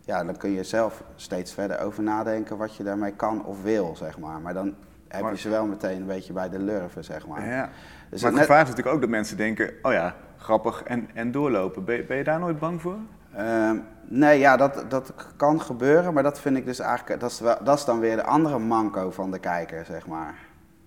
[0.02, 3.96] ja, dan kun je zelf steeds verder over nadenken wat je daarmee kan of wil,
[3.96, 4.42] zeg maar.
[4.42, 4.76] Maar dan
[5.08, 7.48] heb je ze wel meteen een beetje bij de lurven, zeg maar.
[7.48, 7.70] Ja.
[8.10, 11.10] Dus maar het net- gevaar is natuurlijk ook dat mensen denken, oh ja, grappig en,
[11.14, 11.86] en doorlopen.
[11.86, 12.98] Ben je daar nooit bang voor?
[13.36, 17.40] Ehm, nee, ja, dat, dat kan gebeuren, maar dat vind ik dus eigenlijk, dat is,
[17.40, 20.36] wel, dat is dan weer de andere manco van de kijker, zeg maar.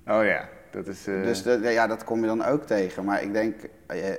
[0.08, 1.06] Oh ja, dat is...
[1.06, 3.04] eh, Dus de- ja, dat kom je dan ook tegen.
[3.04, 3.54] Maar ik denk,
[3.86, 4.14] eh,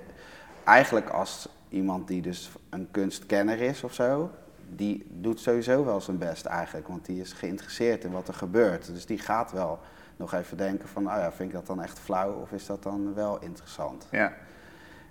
[0.64, 4.32] eigenlijk als iemand die dus een kunstkenner is of zo,
[4.70, 6.88] die doet sowieso wel zijn best eigenlijk.
[6.88, 8.86] Want die is geïnteresseerd in wat er gebeurt.
[8.94, 9.80] Dus die gaat wel
[10.18, 12.84] nog even denken van, oh ja, vind ik dat dan echt flauw of is dat
[12.84, 14.08] dan wel interessant?
[14.12, 14.34] ja.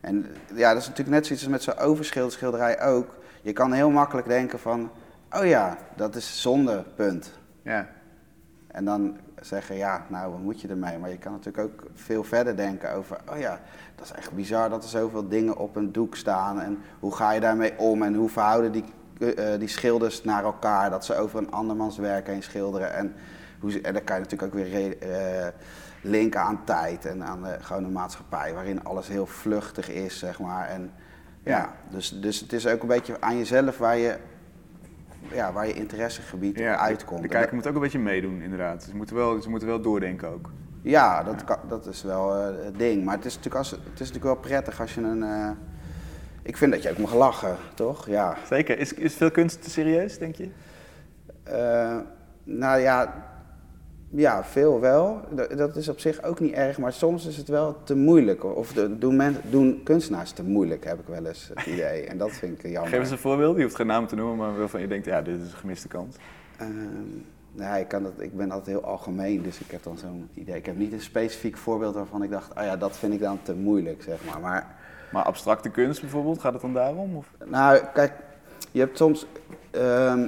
[0.04, 3.16] En ja, dat is natuurlijk net zoiets als met zo'n overschilderij ook.
[3.42, 4.90] Je kan heel makkelijk denken van,
[5.32, 7.32] oh ja, dat is zonde, punt.
[7.62, 7.88] Ja.
[8.66, 10.98] En dan zeggen, ja, nou, wat moet je ermee?
[10.98, 13.60] Maar je kan natuurlijk ook veel verder denken over, oh ja,
[13.94, 16.60] dat is echt bizar dat er zoveel dingen op een doek staan.
[16.60, 18.02] En hoe ga je daarmee om?
[18.02, 18.84] En hoe verhouden die,
[19.18, 20.90] eh, die schilders naar elkaar?
[20.90, 22.94] Dat ze over een andermans werk heen schilderen.
[22.94, 23.14] En,
[23.60, 25.46] hoe en dan kan je natuurlijk ook weer eh,
[26.04, 30.68] linken aan tijd en aan de gewone maatschappij, waarin alles heel vluchtig is, zeg maar.
[30.68, 30.90] En
[31.42, 31.72] ja, Ja.
[31.90, 34.16] dus, dus het is ook een beetje aan jezelf waar je,
[35.32, 37.22] ja, waar je interessegebied ja, uitkomt.
[37.22, 38.82] De kijker moet ook een beetje meedoen, inderdaad.
[38.82, 40.50] Ze moeten wel, ze moeten wel doordenken ook.
[40.82, 43.04] Ja, dat, kan, dat is wel eh, het ding.
[43.04, 45.22] Maar het is, natuurlijk als, het is natuurlijk wel prettig als je een.
[45.22, 45.50] eh,
[46.42, 48.06] ik vind dat je ook mag lachen, toch?
[48.08, 48.36] Ja.
[48.48, 48.78] Zeker.
[48.78, 50.48] Is, is veel kunst te serieus, denk je?
[51.42, 51.96] Eh,
[52.44, 53.24] nou ja,
[54.16, 55.20] ja, veel wel.
[55.56, 58.44] Dat, is op zich ook niet erg, maar soms is het wel te moeilijk.
[58.44, 62.06] Of de, doen, men, doen kunstenaars te moeilijk, heb ik wel eens het idee.
[62.06, 62.90] En dat vind ik jammer.
[62.90, 63.56] Geef eens een voorbeeld.
[63.56, 65.88] Je hoeft geen naam te noemen, maar waarvan je denkt, ja, dit is een gemiste
[65.88, 66.16] kans.
[66.56, 66.70] Ehm,
[67.52, 70.56] nee, ik, kan dat, ik ben altijd heel algemeen, dus ik heb dan zo'n idee.
[70.56, 73.38] Ik heb niet een specifiek voorbeeld waarvan ik dacht, oh ja, dat vind ik dan
[73.42, 74.40] te moeilijk, zeg maar.
[74.40, 74.76] Maar
[75.12, 77.16] Maar abstracte kunst bijvoorbeeld, gaat het dan daarom?
[77.16, 77.26] Of?
[77.44, 78.12] Nou, kijk,
[78.70, 79.26] je hebt soms
[79.70, 80.26] ehm,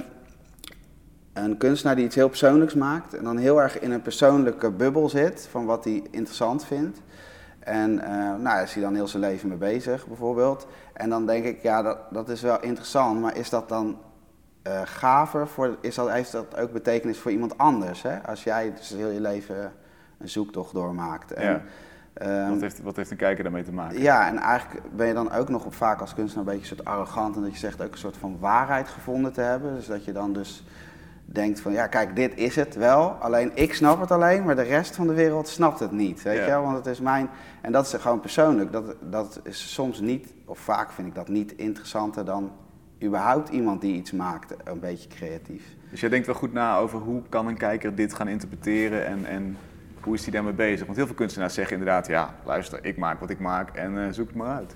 [1.43, 5.09] een kunstenaar die iets heel persoonlijks maakt en dan heel erg in een persoonlijke bubbel
[5.09, 7.01] zit van wat hij interessant vindt.
[7.59, 10.67] En eh nou, daar is hij dan heel zijn leven mee bezig, bijvoorbeeld.
[10.93, 13.97] En dan denk ik, ja, dat, dat is wel interessant, maar is dat dan
[14.61, 15.47] eh gaver?
[15.47, 18.01] Voor, is dat, heeft dat ook betekenis voor iemand anders?
[18.01, 18.23] Hè?
[18.23, 19.71] Als jij dus heel je leven
[20.17, 21.33] een zoektocht doormaakt.
[21.33, 21.61] En, Ja.
[22.13, 24.01] ehm, Wat heeft, wat heeft een kijker daarmee te maken?
[24.01, 26.75] ja, en eigenlijk ben je dan ook nog op, vaak als kunstenaar een beetje een
[26.77, 29.75] soort arrogant en dat je zegt ook een soort van waarheid gevonden te hebben.
[29.75, 30.63] Dus dat je dan dus
[31.31, 34.61] denkt van ja, kijk, dit is het wel, alleen ik snap het alleen, maar de
[34.61, 36.21] rest van de wereld snapt het niet.
[36.21, 36.41] Weet Ja.
[36.43, 36.61] je wel?
[36.63, 37.29] Want het is mijn.
[37.61, 38.71] En dat is gewoon persoonlijk.
[38.71, 42.51] Dat, dat is soms niet, of vaak vind ik dat niet interessanter dan
[43.03, 45.63] überhaupt iemand die iets maakt, een beetje creatief.
[45.91, 49.25] Dus jij denkt wel goed na over hoe kan een kijker dit gaan interpreteren en,
[49.25, 49.57] en
[50.01, 50.85] hoe is hij daarmee bezig?
[50.85, 54.11] Want heel veel kunstenaars zeggen inderdaad, ja, luister, ik maak wat ik maak en eh,
[54.11, 54.75] zoek het maar uit.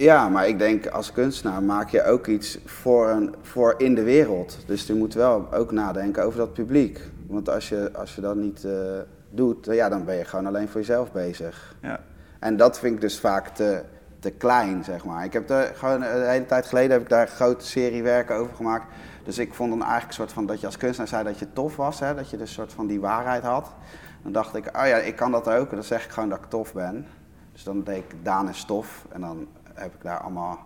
[0.00, 4.02] Ja, maar ik denk als kunstenaar maak je ook iets voor, een, voor in de
[4.02, 4.58] wereld.
[4.66, 7.00] Dus je moet wel ook nadenken over dat publiek.
[7.26, 8.72] Want als je, als je dat niet eh,
[9.30, 11.76] doet, ja, dan ben je gewoon alleen voor jezelf bezig.
[11.82, 12.00] Ja.
[12.38, 13.82] En dat vind ik dus vaak te,
[14.18, 15.24] te klein, zeg maar.
[15.24, 18.36] Ik heb er gewoon een hele tijd geleden heb ik daar een grote serie werken
[18.36, 18.86] over gemaakt.
[19.24, 21.52] Dus ik vond dan eigenlijk een soort van dat je als kunstenaar zei dat je
[21.52, 23.70] tof was, hè, dat je dus een soort van die waarheid had.
[24.22, 25.68] Dan dacht ik, oh ja, ik kan dat ook.
[25.68, 27.06] En dan zeg ik gewoon dat ik tof ben.
[27.52, 29.06] Dus dan deed ik Daan is tof.
[29.12, 30.58] En dan heb ik daar allemaal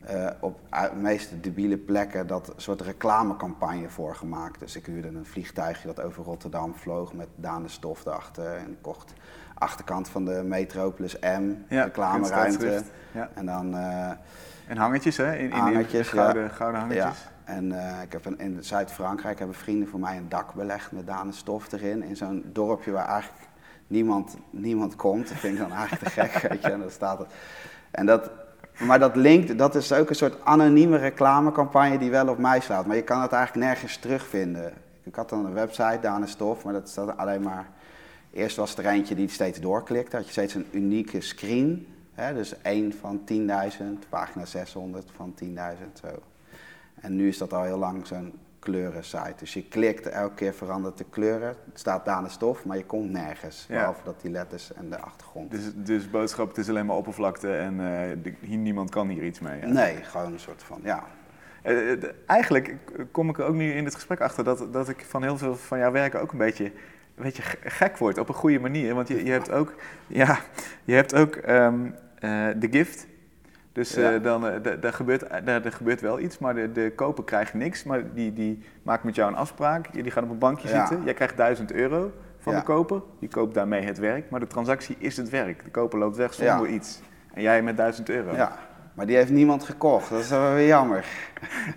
[0.00, 4.60] eh, op de meeste debiele plekken dat soort reclamecampagne voor gemaakt.
[4.60, 8.56] Dus ik huurde een vliegtuigje dat over Rotterdam vloog met Daan de Stof erachter.
[8.56, 9.14] En kocht
[9.54, 12.82] achterkant van de Metropolis M, Ja, reclameruimte.
[13.12, 13.30] Ja.
[13.34, 14.10] En dan eh,
[14.66, 15.36] En hangetjes, hè?
[15.36, 16.48] In, in, gouden, ja.
[16.48, 17.04] gouden hangetjes.
[17.04, 20.92] Ja, en eh, ik heb een, in Zuid-Frankrijk hebben vrienden voor mij een dak belegd
[20.92, 22.02] met Daan de Stof erin.
[22.02, 23.48] In zo'n dorpje waar eigenlijk
[23.86, 25.28] niemand, niemand komt.
[25.28, 26.70] Dat vind ik dan eigenlijk te gek, weet je.
[26.70, 27.28] En dan staat het.
[27.96, 28.30] En dat,
[28.78, 32.86] maar dat linkt, dat is ook een soort anonieme reclamecampagne die wel op mij slaat.
[32.86, 34.72] Maar je kan het eigenlijk nergens terugvinden.
[35.02, 37.68] Ik had dan een website, Daan de Stof, maar dat staat alleen maar...
[38.32, 40.16] Eerst was er eentje die steeds doorklikte.
[40.16, 41.86] had je steeds een unieke screen.
[42.14, 45.48] Hè, dus één van 10.000, pagina 600 van 10.000,
[46.00, 46.08] zo.
[47.00, 48.32] En nu is dat al heel lang zo'n
[48.70, 49.32] kleurensite.
[49.36, 51.48] Dus je klikt, elke keer verandert de kleuren.
[51.48, 53.66] Het staat daar de stof, maar je komt nergens.
[53.68, 53.74] Ja.
[53.78, 55.50] Behalve dat die letters en de achtergrond.
[55.50, 59.22] Dus, dus boodschap, het is alleen maar oppervlakte en eh, de- hier, niemand kan hier
[59.24, 59.60] iets mee.
[59.60, 59.66] ja.
[59.66, 61.04] Nee, gewoon een soort van, ja.
[61.62, 62.74] Eh, eh, de- eigenlijk
[63.10, 65.56] kom ik er ook nu in het gesprek achter dat, dat ik van heel veel
[65.56, 68.94] van jouw werken ook een beetje, een beetje ge- gek word op een goede manier.
[68.94, 69.74] Want je, je hebt ook,
[70.06, 70.38] ja,
[70.84, 71.86] je hebt ook ehm,
[72.18, 73.06] eh, de gift.
[73.76, 74.18] Dus eh, Ja.
[74.18, 77.54] dan, eh, da- daar, gebeurt, daar, er gebeurt wel iets, maar de, de koper krijgt
[77.54, 77.84] niks.
[77.84, 79.86] Maar die, die maakt met jou een afspraak.
[79.92, 80.86] Jullie gaan op een bankje Ja.
[80.86, 81.04] zitten.
[81.04, 82.58] Jij krijgt 1000 euro van Ja.
[82.58, 83.02] de koper.
[83.18, 84.30] Die koopt daarmee het werk.
[84.30, 85.64] Maar de transactie is het werk.
[85.64, 87.00] De koper loopt weg zonder iets.
[87.34, 88.34] En jij met 1000 euro.
[88.34, 88.52] ja.
[88.94, 91.04] Maar die heeft niemand gekocht, dat is wel weer jammer.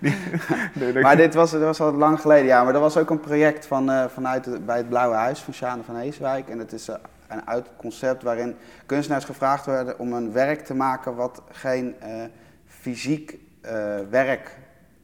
[1.02, 2.64] Maar dit was, dit was al lang geleden, ja.
[2.64, 5.82] Maar dat was ook een project van, eh, vanuit bij het Blauwe Huis van Sjane
[5.82, 6.48] van Heeswijk.
[6.48, 6.96] En het is eh,
[7.30, 12.24] een uit concept waarin kunstenaars gevraagd werden om een werk te maken wat geen eh,
[12.66, 14.58] fysiek eh, werk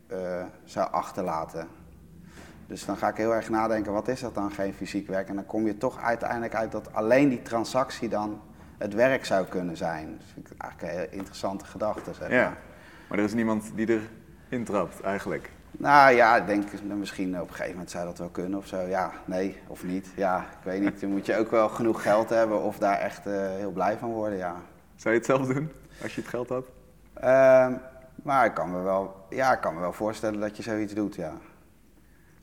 [0.06, 1.68] eh, zou achterlaten.
[2.66, 5.28] Dus dan ga ik heel erg nadenken, wat is dat dan, geen fysiek werk?
[5.28, 8.40] En dan kom je toch uiteindelijk uit dat alleen die transactie dan
[8.78, 10.16] het werk zou kunnen zijn.
[10.18, 12.38] Dat vind ik eigenlijk een heel interessante gedachte, zeg maar.
[12.38, 12.56] Ja,
[13.08, 14.10] maar er is niemand die er
[14.48, 15.50] intrapt eigenlijk.
[15.70, 16.64] Nou ja, ik denk
[16.98, 18.80] misschien op een gegeven moment zou dat wel kunnen of zo.
[18.80, 20.08] Ja, nee, of niet.
[20.16, 21.00] Ja, ik weet niet.
[21.00, 24.10] Dan moet je ook wel genoeg geld hebben of daar echt eh, heel blij van
[24.10, 24.54] worden, ja.
[24.96, 25.70] Zou je het zelf doen
[26.02, 26.64] als je het geld had?
[27.14, 27.72] Ehm,
[28.22, 31.14] maar ik kan, me wel, ja, ik kan me wel voorstellen dat je zoiets doet,
[31.14, 31.32] ja.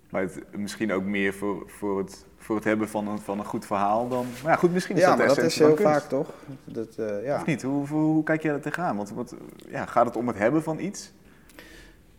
[0.09, 3.45] Maar het, misschien ook meer voor, voor, het, voor het hebben van een, van een
[3.45, 4.25] goed verhaal dan.
[4.43, 5.91] Maar ja, goed, misschien is Ja, dat maar dat is heel kunst.
[5.91, 6.29] vaak toch?
[6.63, 7.35] Dat, eh, ja.
[7.35, 7.61] Of niet?
[7.61, 8.95] Hoe, hoe, hoe kijk jij daar tegenaan?
[8.97, 9.33] Want, want
[9.69, 11.11] ja, gaat het om het hebben van iets?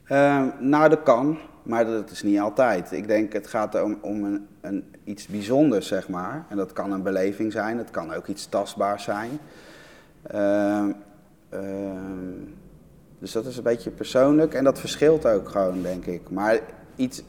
[0.05, 2.93] Ehm, nou, dat kan, maar dat is niet altijd.
[2.93, 6.45] Ik denk het gaat om, om een, een, iets bijzonders, zeg maar.
[6.49, 9.31] En dat kan een beleving zijn, het kan ook iets tastbaars zijn.
[10.23, 10.91] Ehm,
[11.49, 12.43] ehm,
[13.19, 16.31] dus dat is een beetje persoonlijk en dat verschilt ook gewoon, denk ik.
[16.31, 16.61] Maar
[16.97, 17.23] iets,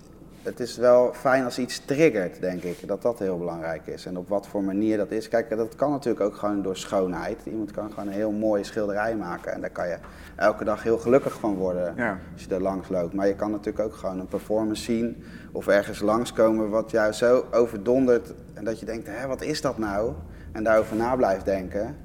[0.45, 2.87] het is wel fijn als iets triggert, denk ik.
[2.87, 4.05] Dat dat heel belangrijk is.
[4.05, 5.27] En op wat voor manier dat is.
[5.27, 7.37] Kijk, dat kan natuurlijk ook gewoon door schoonheid.
[7.45, 9.53] Iemand kan gewoon een heel mooie schilderij maken.
[9.53, 9.97] En daar kan je
[10.35, 12.19] elke dag heel gelukkig van worden Ja.
[12.33, 13.13] als je er langs loopt.
[13.13, 17.45] Maar je kan natuurlijk ook gewoon een performance zien of ergens langskomen wat jou zo
[17.51, 20.13] overdondert en dat je denkt, hé, wat is dat nou?
[20.51, 21.95] En daarover na blijft denken.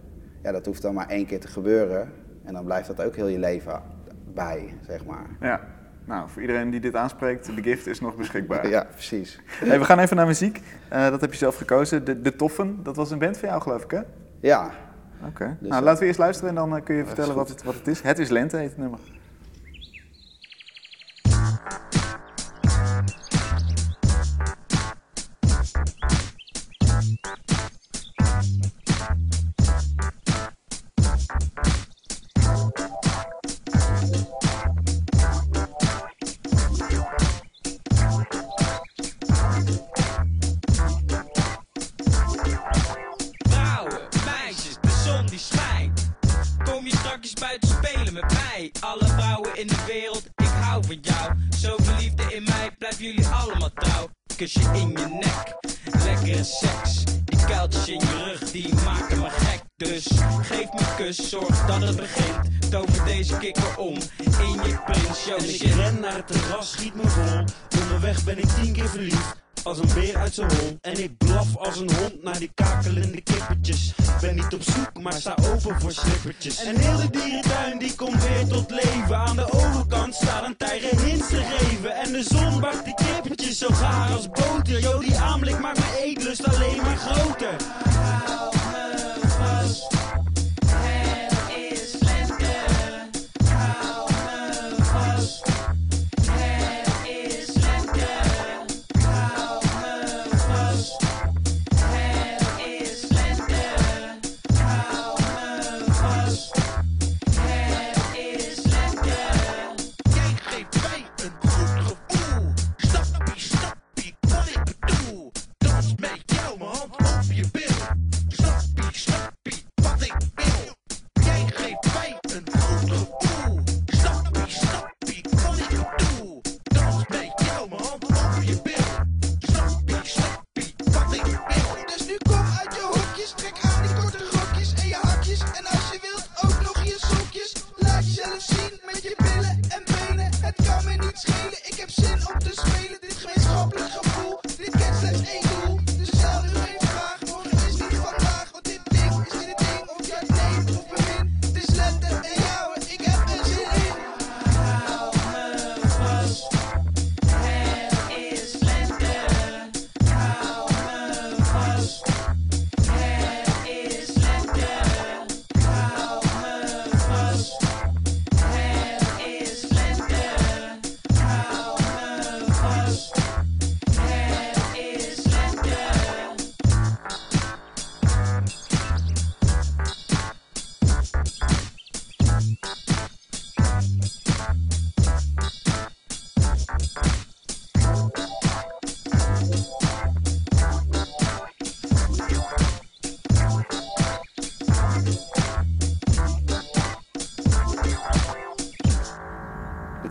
[0.42, 2.12] Ja, dat hoeft dan maar één keer te gebeuren.
[2.44, 3.83] En dan blijft dat ook heel je leven
[4.35, 5.26] bij, zeg maar.
[5.40, 5.61] Ja.
[6.11, 8.68] Nou, voor iedereen die dit aanspreekt, de gift is nog beschikbaar.
[8.68, 9.40] Ja, precies.
[9.46, 10.61] Hey, we gaan even naar muziek.
[10.88, 12.05] Eh, dat heb je zelf gekozen.
[12.05, 14.01] De, de Toffen, dat was een band van jou, geloof ik, hè?
[14.40, 14.70] Ja,
[15.27, 15.57] Oké.
[15.61, 17.62] Dus, nou, eh, laten we eerst luisteren en dan eh, kun je vertellen wat het,
[17.62, 18.01] wat het is.
[18.01, 18.99] Het is Lente, heet het nummer.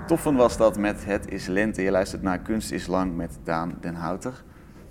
[0.09, 1.81] Toffen was dat met Het is Lente.
[1.81, 4.33] Je luistert naar Kunst is Lang met Daan den Houter.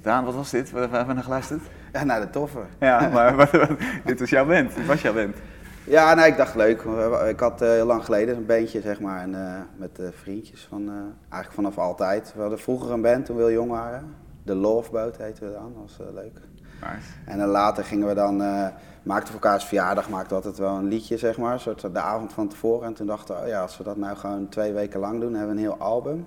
[0.03, 0.71] Daan, wat was dit?
[0.71, 1.63] Waar hebben we naar geluisterd?
[1.93, 2.59] Ja, naar de toffe.
[2.81, 3.71] Ja, maar wat- wat-
[4.05, 4.75] dit was jouw band.
[4.75, 5.37] Dit was jouw band.
[5.85, 6.83] Ja, nee, ik dacht leuk.
[7.29, 10.67] Ik had eh, heel lang geleden een bandje, zeg maar, en, eh, met eh, vriendjes
[10.69, 10.91] van,
[11.31, 12.33] eigenlijk vanaf altijd.
[12.35, 14.15] We hadden vroeger een band toen we heel jong waren.
[14.43, 16.39] De Love Boat heette we dan, dat was leuk.
[16.81, 17.09] Nice.
[17.25, 18.43] En dan later gingen we dan,
[19.09, 22.33] maakten voor elkaars verjaardag, maakten we altijd wel een liedje, zeg maar, soort de avond
[22.33, 22.87] van tevoren.
[22.87, 25.35] En toen dachten we, oh ja, als we dat nou gewoon twee weken lang doen,
[25.35, 26.27] hebben we een heel album.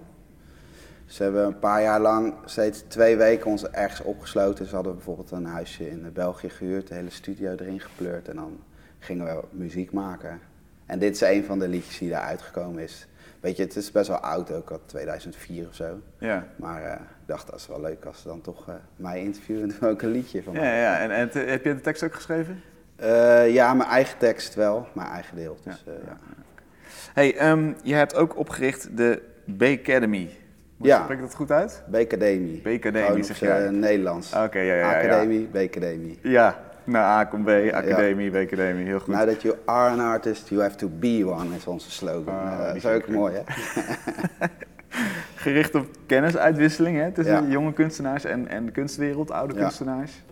[1.06, 4.56] Dus we hebben een paar jaar lang steeds twee weken ons ergens opgesloten.
[4.58, 8.36] Dus we hadden bijvoorbeeld een huisje in België gehuurd, de hele studio erin gepleurd en
[8.36, 8.60] dan
[9.00, 10.40] gingen we muziek maken.
[10.86, 13.08] En dit is een van de liedjes die daar uitgekomen is.
[13.40, 16.00] Weet je, het is best wel oud ook, al 2004 of zo.
[16.18, 16.48] Ja.
[16.56, 19.72] Maar eh, ik dacht, dat is wel leuk als ze dan toch eh, mij interviewen
[19.80, 20.80] en ook een liedje van Ja, mij.
[20.80, 21.00] ja.
[21.00, 22.62] En, en te- heb je de tekst ook geschreven?
[23.02, 25.58] Eh, ja, mijn eigen tekst wel, mijn eigen deel.
[25.64, 26.18] Dus, eh, ja.
[27.14, 29.22] Hey, ehm, je hebt ook opgericht de
[29.58, 30.30] B-Academy.
[30.78, 31.02] Ja.
[31.04, 31.84] Spreek ik dat goed uit?
[31.92, 33.68] B-Academie, Gewoon zeg jij.
[33.68, 34.34] z'n Nederlands.
[34.34, 35.00] Oké, ja, ja, ja.
[35.08, 36.20] Academie, B-Academie.
[36.24, 39.14] Ja, nou A komt B, Academie, B-Academie, heel goed.
[39.16, 42.34] Now that you are an artist, you have to be one, is onze slogan.
[42.40, 43.42] Ah, Eh, dat is ook mooi, hè?
[45.36, 49.60] Gericht op kennisuitwisseling hè, tussen jonge kunstenaars en, en de kunstwereld, oude Ja.
[49.60, 50.24] kunstenaars.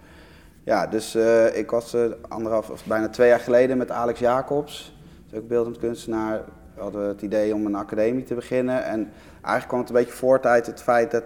[0.63, 4.97] Ja, dus eh, ik was eh, anderhalf of bijna twee jaar geleden met Alex Jacobs,
[5.25, 6.41] dat is ook beeldend kunstenaar,
[6.77, 8.83] hadden we het idee om een academie te beginnen.
[8.83, 11.23] En eigenlijk kwam het een beetje voort uit het feit dat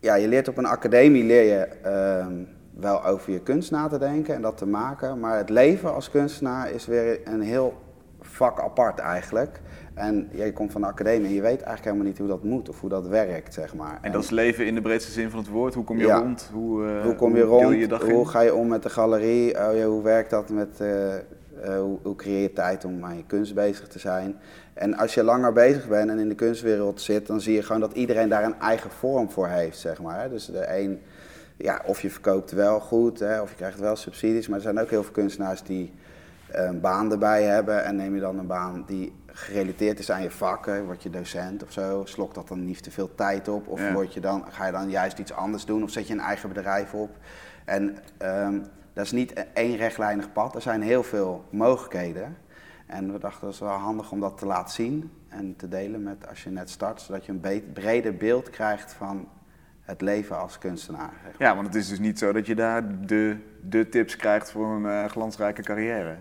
[0.00, 2.34] ja, je leert op een academie leer je ehm,
[2.74, 5.20] wel over je kunst na te denken en dat te maken.
[5.20, 7.74] Maar het leven als kunstenaar is weer een heel
[8.20, 9.60] vak apart eigenlijk.
[9.96, 12.68] En je komt van de academie en je weet eigenlijk helemaal niet hoe dat moet
[12.68, 13.98] of hoe dat werkt, zeg maar.
[14.02, 15.74] En dat is leven in de breedste zin van het woord.
[15.74, 16.18] Hoe kom je Ja.
[16.18, 16.50] rond?
[16.52, 17.78] Hoe, eh, hoe kom je rond?
[17.78, 18.26] je hoe in?
[18.26, 19.54] ga je om met de galerie?
[19.54, 21.20] Oh, hoe werkt dat met, eh, eh,
[21.80, 24.36] hoe, hoe creëer je tijd om aan je kunst bezig te zijn?
[24.74, 27.80] En als je langer bezig bent en in de kunstwereld zit, dan zie je gewoon
[27.80, 30.30] dat iedereen daar een eigen vorm voor heeft, zeg maar.
[30.30, 31.00] Dus de een,
[31.56, 34.80] ja, of je verkoopt wel goed, hè, of je krijgt wel subsidies, maar er zijn
[34.80, 35.92] ook heel veel kunstenaars die
[36.50, 37.84] een baan erbij hebben.
[37.84, 41.10] En neem je dan een baan die gerelateerd is aan je vak, hè, word je
[41.10, 43.68] docent of zo, slokt dat dan niet te veel tijd op?
[43.68, 43.92] Of Ja.
[43.92, 46.48] word je dan, ga je dan juist iets anders doen of zet je een eigen
[46.48, 47.16] bedrijf op?
[47.64, 48.58] En ehm,
[48.92, 52.36] dat is niet één rechtlijnig pad, er zijn heel veel mogelijkheden.
[52.86, 56.02] En we dachten dat is wel handig om dat te laten zien en te delen
[56.02, 59.28] met als je net start, zodat je een breder beeld krijgt van
[59.82, 61.12] het leven als kunstenaar.
[61.38, 64.66] Ja, want het is dus niet zo dat je daar de, de tips krijgt voor
[64.66, 66.16] een eh, glansrijke carrière.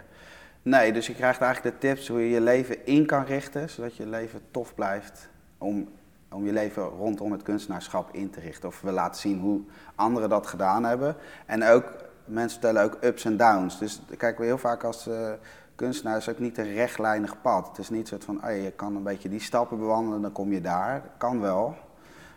[0.65, 3.95] Nee, dus je krijgt eigenlijk de tips hoe je je leven in kan richten, zodat
[3.95, 5.89] je leven tof blijft om,
[6.32, 8.69] om je leven rondom het kunstenaarschap in te richten.
[8.69, 9.62] Of we laten zien hoe
[9.95, 11.15] anderen dat gedaan hebben.
[11.45, 11.84] En ook,
[12.25, 13.80] mensen vertellen ook ups en downs.
[13.80, 15.32] Dus kijken we heel vaak als eh,
[15.75, 17.67] kunstenaar is ook niet een rechtlijnig pad.
[17.67, 20.51] Het is niet zo van, oh, je kan een beetje die stappen bewandelen, dan kom
[20.51, 21.01] je daar.
[21.01, 21.75] Dat kan wel.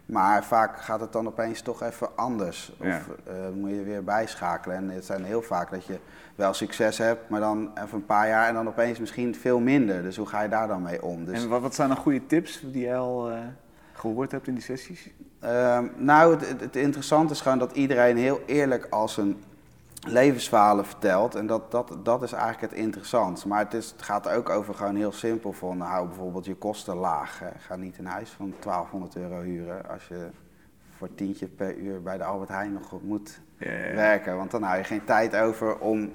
[0.09, 2.73] Maar vaak gaat het dan opeens toch even anders.
[2.79, 3.01] Of Ja.
[3.27, 4.77] eh, moet je weer bijschakelen.
[4.77, 5.99] En het zijn heel vaak dat je
[6.35, 10.03] wel succes hebt, maar dan even een paar jaar en dan opeens misschien veel minder.
[10.03, 11.25] Dus hoe ga je daar dan mee om?
[11.25, 13.39] Dus, En wat, wat zijn dan goede tips die jij al eh,
[13.93, 15.11] gehoord hebt in die sessies?
[15.41, 19.43] Ehm, nou, het, het, het interessante is gewoon dat iedereen heel eerlijk als een
[20.07, 21.35] levensverhalen vertelt.
[21.35, 23.49] En dat, dat, dat is eigenlijk het interessantste.
[23.49, 26.97] Maar het, is, het gaat ook over gewoon heel simpel van hou bijvoorbeeld je kosten
[26.97, 27.39] laag.
[27.39, 27.49] Hè.
[27.59, 30.29] Ga niet een huis van 1200 euro huren als je
[30.97, 33.95] voor tientje per uur bij de Albert Heijn nog moet Ja, ja, ja.
[33.95, 34.37] werken.
[34.37, 36.13] Want dan hou je geen tijd over om,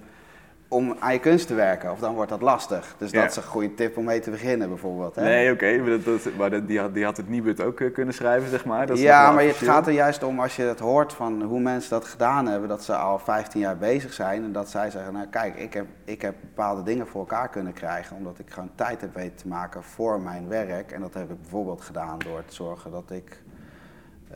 [0.74, 1.92] om aan je kunst te werken.
[1.92, 2.96] Of dan wordt dat lastig.
[2.98, 3.22] Dus Ja.
[3.22, 5.16] dat is een goede tip om mee te beginnen bijvoorbeeld.
[5.16, 5.22] Hè?
[5.24, 7.94] Nee, oké, maar, dat, dat- maar dat- die, had, die had het Nibud ook eh,
[7.94, 8.88] kunnen schrijven, zeg maar.
[8.88, 11.90] Dat ja, maar het gaat er juist om als je het hoort van hoe mensen
[11.90, 15.28] dat gedaan hebben, dat ze al 15 jaar bezig zijn en dat zij zeggen, nou
[15.28, 19.02] kijk, ik heb, ik heb bepaalde dingen voor elkaar kunnen krijgen omdat ik gewoon tijd
[19.02, 20.92] heb weten te maken voor mijn werk.
[20.92, 23.42] En dat heb ik bijvoorbeeld gedaan door te zorgen dat ik,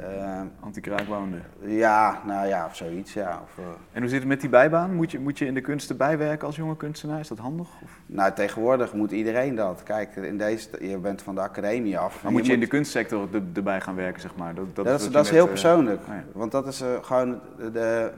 [0.01, 1.37] eh, Anti-kraak woonde.
[1.65, 3.41] ja, nou ja, of zoiets, ja.
[3.43, 4.93] Of, eh, En hoe zit het met die bijbaan?
[4.95, 7.19] Moet je, moet je in de kunsten bijwerken als jonge kunstenaar?
[7.19, 7.67] Is dat handig?
[7.83, 7.99] Of?
[8.05, 9.83] nou, tegenwoordig moet iedereen dat.
[9.83, 12.23] Kijk, in deze, je bent van de academie af.
[12.23, 14.53] Maar moet je in de kunstsector er- erbij gaan werken, zeg maar?
[14.53, 16.01] Dat, dat Dat, is, dat heel eh, persoonlijk.
[16.07, 16.13] oh.
[16.31, 18.11] Want dat is eh, gewoon de, de-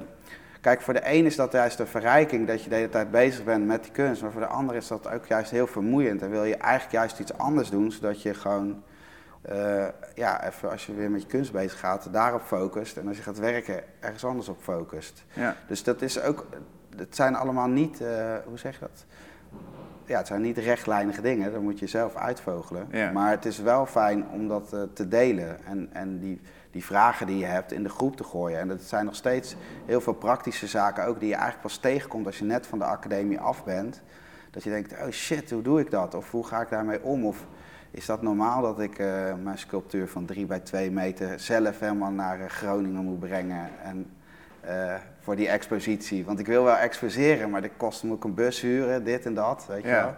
[0.62, 3.44] Kijk, voor de een is dat juist een verrijking dat je de hele tijd bezig
[3.44, 4.22] bent met die kunst.
[4.22, 6.22] Maar voor de ander is dat ook juist heel vermoeiend.
[6.22, 8.84] En wil je eigenlijk juist iets anders doen, zodat je gewoon.
[9.42, 12.98] Eh, ja, even als je weer met je kunst bezig gaat, daarop focust.
[12.98, 15.24] En als je gaat werken, ergens anders op focust.
[15.34, 15.56] Ja.
[15.68, 16.46] Dus dat is ook.
[16.98, 18.02] Het zijn allemaal niet.
[18.02, 19.06] eh, hoe zeg je dat?
[20.06, 22.88] Ja, het zijn niet rechtlijnige dingen, dat moet je zelf uitvogelen.
[22.92, 23.12] Ja.
[23.12, 27.28] Maar het is wel fijn om dat eh, te delen en, en die, die vragen
[27.28, 28.60] die je hebt in de groep te gooien.
[28.60, 32.26] En dat zijn nog steeds heel veel praktische zaken ook die je eigenlijk pas tegenkomt
[32.26, 34.02] als je net van de academie af bent.
[34.52, 36.16] Dat je denkt, oh shit, hoe doe ik dat?
[36.16, 37.26] Of hoe ga ik daarmee om?
[37.26, 37.46] Of
[37.92, 39.08] is dat normaal dat ik eh,
[39.44, 43.70] mijn sculptuur van 3 bij 2 meter zelf helemaal naar eh, Groningen moet brengen?
[43.84, 44.12] En
[44.62, 46.26] eh, voor die expositie.
[46.26, 49.34] Want ik wil wel exposeren, maar dat kost moet ik een bus huren, dit en
[49.34, 50.14] dat, weet je wel.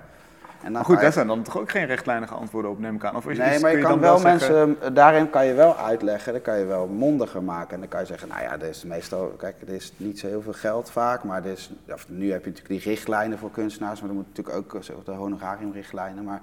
[0.63, 3.15] En Maar goed, daar zijn dan toch ook geen rechtlijnige antwoorden op, neem ik aan.
[3.15, 6.59] Of is, Nee, maar je kan wel mensen, daarin kan je wel uitleggen, dan kan
[6.59, 7.73] je wel mondiger maken.
[7.73, 10.27] En dan kan je zeggen, nou ja, er is meestal, kijk, er is niet zo
[10.27, 13.99] heel veel geld vaak, maar is, of, nu heb je natuurlijk die richtlijnen voor kunstenaars,
[13.99, 16.23] maar dan moet natuurlijk ook de honorariumrichtlijnen.
[16.23, 16.41] Maar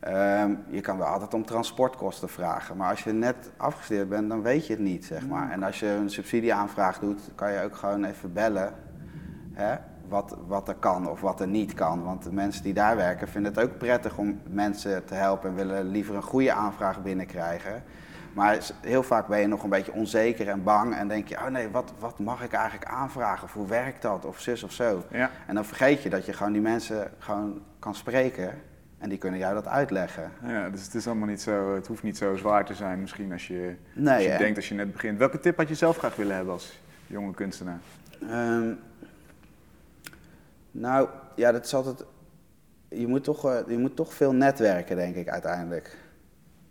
[0.00, 2.76] ehm, je kan wel altijd om transportkosten vragen.
[2.76, 5.50] Maar als je net afgestudeerd bent, dan weet je het niet, zeg maar.
[5.50, 8.74] En als je een subsidieaanvraag doet, kan je ook gewoon even bellen.
[9.52, 9.76] Hè?
[10.08, 12.04] Wat, wat er kan of wat er niet kan.
[12.04, 15.56] Want de mensen die daar werken vinden het ook prettig om mensen te helpen en
[15.56, 17.82] willen liever een goede aanvraag binnenkrijgen.
[18.32, 21.46] Maar heel vaak ben je nog een beetje onzeker en bang en denk je, oh
[21.46, 23.44] nee, wat, wat mag ik eigenlijk aanvragen?
[23.44, 24.24] Of hoe werkt dat?
[24.24, 25.02] Of zus of zo.
[25.10, 25.30] Ja.
[25.46, 28.54] En dan vergeet je dat je gewoon die mensen gewoon kan spreken
[28.98, 30.32] en die kunnen jou dat uitleggen.
[30.46, 33.32] Ja, dus het is allemaal niet zo, het hoeft niet zo zwaar te zijn misschien
[33.32, 35.18] als je, Nee, als je denkt als je net begint.
[35.18, 37.78] Welke tip had je zelf graag willen hebben als jonge kunstenaar?
[38.30, 38.72] Ehm,
[40.70, 42.04] nou, ja, dat is altijd.
[42.88, 45.96] Je moet, toch, eh, je moet toch veel netwerken, denk ik, uiteindelijk.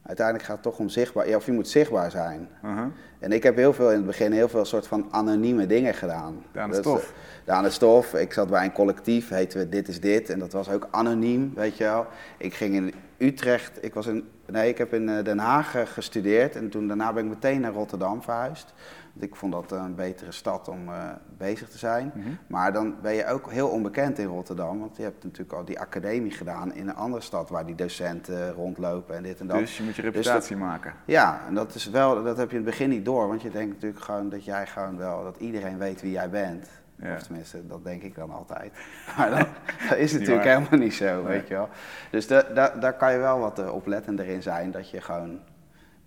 [0.07, 1.29] Uiteindelijk gaat het toch om zichtbaar.
[1.29, 2.49] Ja, of je moet zichtbaar zijn.
[2.65, 2.85] Uh-huh.
[3.19, 6.43] En ik heb heel veel in het begin heel veel soort van anonieme dingen gedaan.
[6.51, 7.01] Daan de Dus, Stof.
[7.03, 7.09] eh,
[7.45, 8.13] Daan de Stof.
[8.13, 10.29] Ik zat bij een collectief, heten we Dit is Dit.
[10.29, 12.05] En dat was ook anoniem, weet je wel.
[12.37, 15.81] Ik ging in Utrecht, ik was in, nee, ik heb in eh, Den Haag eh,
[15.85, 16.55] gestudeerd.
[16.55, 18.73] En toen daarna ben ik meteen naar Rotterdam verhuisd.
[19.19, 21.03] Ik vond dat een betere stad om eh,
[21.37, 22.11] bezig te zijn.
[22.15, 22.27] Mhm.
[22.47, 24.79] Maar dan ben je ook heel onbekend in Rotterdam.
[24.79, 28.51] Want je hebt natuurlijk al die academie gedaan in een andere stad waar die docenten
[28.53, 29.57] rondlopen en dit en dat.
[29.57, 30.93] Dus je moet je Dus reputatie maken.
[31.05, 33.49] Ja, en dat is wel, dat heb je in het begin niet door, want je
[33.49, 36.67] denkt natuurlijk gewoon dat jij gewoon wel, dat iedereen weet wie jij bent.
[36.95, 37.15] Ja.
[37.15, 38.71] Of tenminste, dat denk ik dan altijd.
[39.17, 39.47] Maar dat,
[39.89, 41.23] dat is natuurlijk helemaal niet zo, Nee.
[41.23, 41.69] weet je wel.
[42.11, 45.39] Dus da, da- daar kan je wel wat eh, oplettender in zijn, dat je gewoon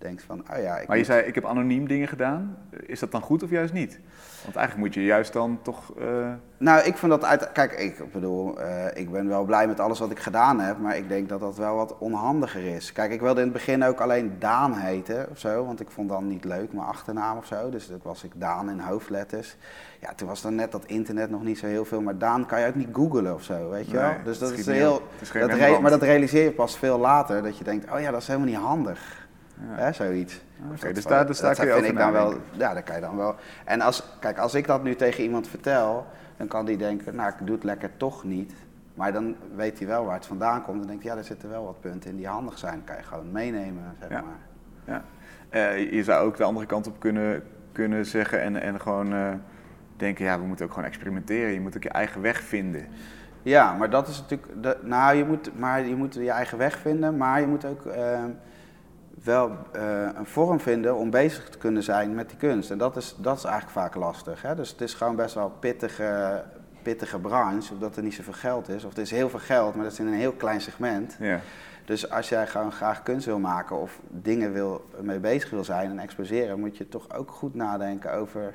[0.00, 2.56] denkt van, oh ja, ik Maar je moet- zei, ik heb anoniem dingen gedaan.
[2.86, 3.98] Is dat dan goed of juist niet?
[4.42, 5.92] Want eigenlijk moet je juist dan toch...
[5.98, 7.52] eh, Nou, ik vind dat uit.
[7.52, 10.96] Kijk, ik bedoel, eh, ik ben wel blij met alles wat ik gedaan heb, maar
[10.96, 12.92] ik denk dat dat wel wat onhandiger is.
[12.92, 16.08] Kijk, ik wilde in het begin ook alleen Daan heten of zo, want ik vond
[16.08, 17.70] dan niet leuk mijn achternaam of zo.
[17.70, 19.56] Dus dat was ik Daan in hoofdletters.
[20.00, 22.60] Ja, toen was dan net dat internet nog niet zo heel veel, maar Daan kan
[22.60, 24.14] je ook niet googlen of zo, weet je Nee, wel.
[24.24, 25.02] Dus dat is heel.
[25.20, 28.20] is dat maar dat realiseer je pas veel later, dat je denkt, oh ja, dat
[28.20, 29.19] is helemaal niet handig.
[29.62, 30.40] Hè, zoiets.
[30.72, 32.72] Oké, dat dus daar- dus daar dat kun je vind over ik dan wel, ja,
[32.74, 33.34] daar kan je dan wel.
[33.64, 37.28] En als, kijk, als ik dat nu tegen iemand vertel, dan kan die denken, nou,
[37.28, 38.52] ik doe het lekker toch niet.
[38.94, 40.78] Maar dan weet hij wel waar het vandaan komt.
[40.78, 42.84] Dan denkt hij, ja, er zitten wel wat punten in die handig zijn.
[42.84, 44.20] Kan je gewoon meenemen, zeg Ja.
[44.22, 44.38] maar.
[44.84, 45.02] ja.
[45.48, 47.42] Eh, je zou ook de andere kant op kunnen,
[47.72, 49.28] kunnen zeggen en, en gewoon eh,
[49.96, 50.24] denken...
[50.24, 51.52] Ja, we moeten ook gewoon experimenteren.
[51.52, 52.86] Je moet ook je eigen weg vinden.
[53.42, 54.62] Ja, maar dat is natuurlijk.
[54.62, 57.86] de- nou, je moet, maar je moet je eigen weg vinden, maar je moet ook
[57.86, 58.24] eh,
[59.24, 62.70] wel eh, een vorm vinden om bezig te kunnen zijn met die kunst.
[62.70, 64.42] En dat is, dat is eigenlijk vaak lastig.
[64.42, 64.54] Hè?
[64.54, 66.42] Dus het is gewoon best wel een pittige,
[66.82, 68.84] pittige branche, omdat er niet zoveel geld is.
[68.84, 71.16] Of er is heel veel geld, maar dat is in een heel klein segment.
[71.18, 71.40] Ja.
[71.84, 75.90] Dus als jij gewoon graag kunst wil maken of dingen wil, mee bezig wil zijn
[75.90, 78.54] en exposeren, moet je toch ook goed nadenken over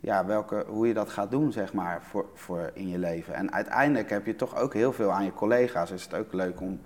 [0.00, 3.34] ja, welke, hoe je dat gaat doen, zeg maar, voor, voor in je leven.
[3.34, 5.90] En uiteindelijk heb je toch ook heel veel aan je collega's.
[5.90, 6.80] Is het ook leuk om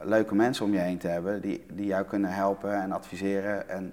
[0.00, 3.68] leuke mensen om je heen te hebben die, die jou kunnen helpen en adviseren.
[3.68, 3.92] En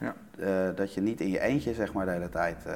[0.00, 0.14] Ja.
[0.38, 2.56] eh, dat je niet in je eentje, zeg maar, de hele tijd.
[2.66, 2.72] eh,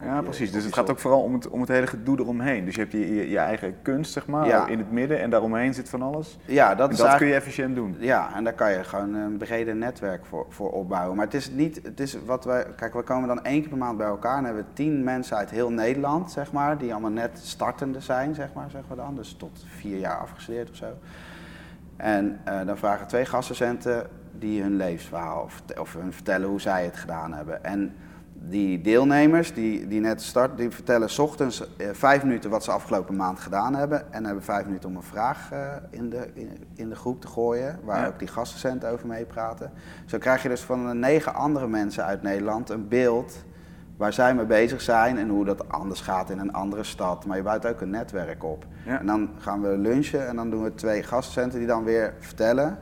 [0.00, 0.52] Ja, je- precies.
[0.52, 2.64] Dus het gaat ook vooral om het, om het hele gedoe eromheen.
[2.64, 4.66] Dus je hebt je, je, je eigen kunst, zeg maar, Ja.
[4.66, 6.38] in het midden en daaromheen zit van alles.
[6.44, 7.96] Ja, dat en dat kun je efficiënt doen.
[7.98, 11.16] Ja, en daar kan je gewoon een breder netwerk voor, voor opbouwen.
[11.16, 13.78] Maar het is niet, het is wat wij, kijk, we komen dan één keer per
[13.78, 17.10] maand bij elkaar en hebben we tien mensen uit heel Nederland, zeg maar, die allemaal
[17.10, 19.14] net startende zijn, zeg maar, zeggen we dan.
[19.14, 20.86] Dus tot vier jaar afgestudeerd of zo.
[21.96, 24.06] En eh, dan vragen twee gastdocenten
[24.38, 27.64] die hun levensverhaal of, of hun vertellen hoe zij het gedaan hebben.
[27.64, 27.94] En
[28.48, 32.70] die deelnemers die, die net starten, die vertellen 's ochtends eh, vijf minuten wat ze
[32.70, 34.12] afgelopen maand gedaan hebben.
[34.12, 37.26] En hebben vijf minuten om een vraag eh, in, de, in, in de groep te
[37.26, 38.06] gooien, waar Ja.
[38.06, 39.70] ook die gastdocenten over meepraten.
[40.04, 43.44] Zo krijg je dus van de negen andere mensen uit Nederland een beeld
[43.96, 47.26] waar zij mee bezig zijn en hoe dat anders gaat in een andere stad.
[47.26, 48.64] Maar je bouwt ook een netwerk op.
[48.86, 49.00] Ja.
[49.00, 52.78] En dan gaan we lunchen en dan doen we twee gastdocenten die dan weer vertellen.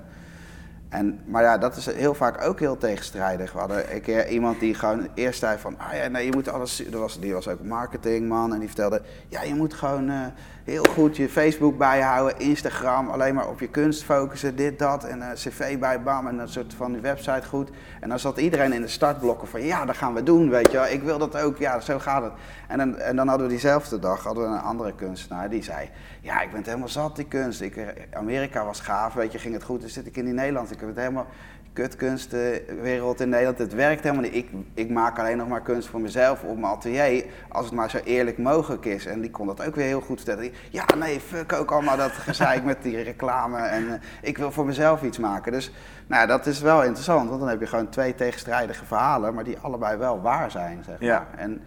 [0.88, 3.52] En, maar ja, dat is heel vaak ook heel tegenstrijdig.
[3.52, 5.78] We hadden een keer iemand die gewoon eerst zei van...
[5.78, 6.86] Ah ja, nee, je moet alles...
[6.86, 9.02] Er was, die was ook marketingman en die vertelde...
[9.28, 10.08] Ja, je moet gewoon...
[10.08, 10.26] eh,
[10.64, 15.04] heel goed je Facebook bijhouden, Instagram, alleen maar op je kunst focussen, dit, dat.
[15.04, 17.70] En een cv bij, bam, en een soort van die website goed.
[18.00, 20.76] En dan zat iedereen in de startblokken van, ja, dat gaan we doen, weet je
[20.76, 20.86] wel.
[20.86, 22.32] Ik wil dat ook, ja, zo gaat het.
[22.68, 25.90] En dan, en dan hadden we diezelfde dag hadden we een andere kunstenaar die zei,
[26.20, 27.60] ja, ik ben het helemaal zat, die kunst.
[27.60, 29.80] Ik, eh, Amerika was gaaf, weet je, ging het goed.
[29.80, 31.26] Dan zit ik in die Nederland, ik heb het helemaal
[31.72, 33.58] kutkunstwereld in Nederland.
[33.58, 34.34] Het werkt helemaal niet.
[34.34, 37.24] Ik, ik maak alleen nog maar kunst voor mezelf op mijn atelier.
[37.48, 39.06] Als het maar zo eerlijk mogelijk is.
[39.06, 40.52] En die kon dat ook weer heel goed vertellen.
[40.70, 43.58] Ja, nee, fuck ook allemaal dat gezeik met die reclame.
[43.58, 45.52] En eh, ik wil voor mezelf iets maken.
[45.52, 45.72] Dus
[46.06, 47.28] nou, ja, dat is wel interessant.
[47.28, 49.34] Want dan heb je gewoon twee tegenstrijdige verhalen.
[49.34, 51.08] Maar die allebei wel waar zijn, zeg maar.
[51.08, 51.26] Ja.
[51.36, 51.60] En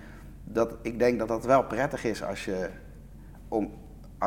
[0.44, 2.70] dat, ik denk dat dat wel prettig is als je,
[3.48, 3.72] om,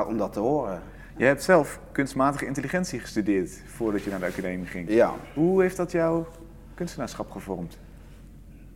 [0.06, 0.82] om dat te horen.
[1.18, 4.88] Je hebt zelf kunstmatige intelligentie gestudeerd voordat je naar de academie ging.
[4.88, 5.14] Ja.
[5.34, 6.26] Hoe heeft dat jouw
[6.74, 7.78] kunstenaarschap gevormd?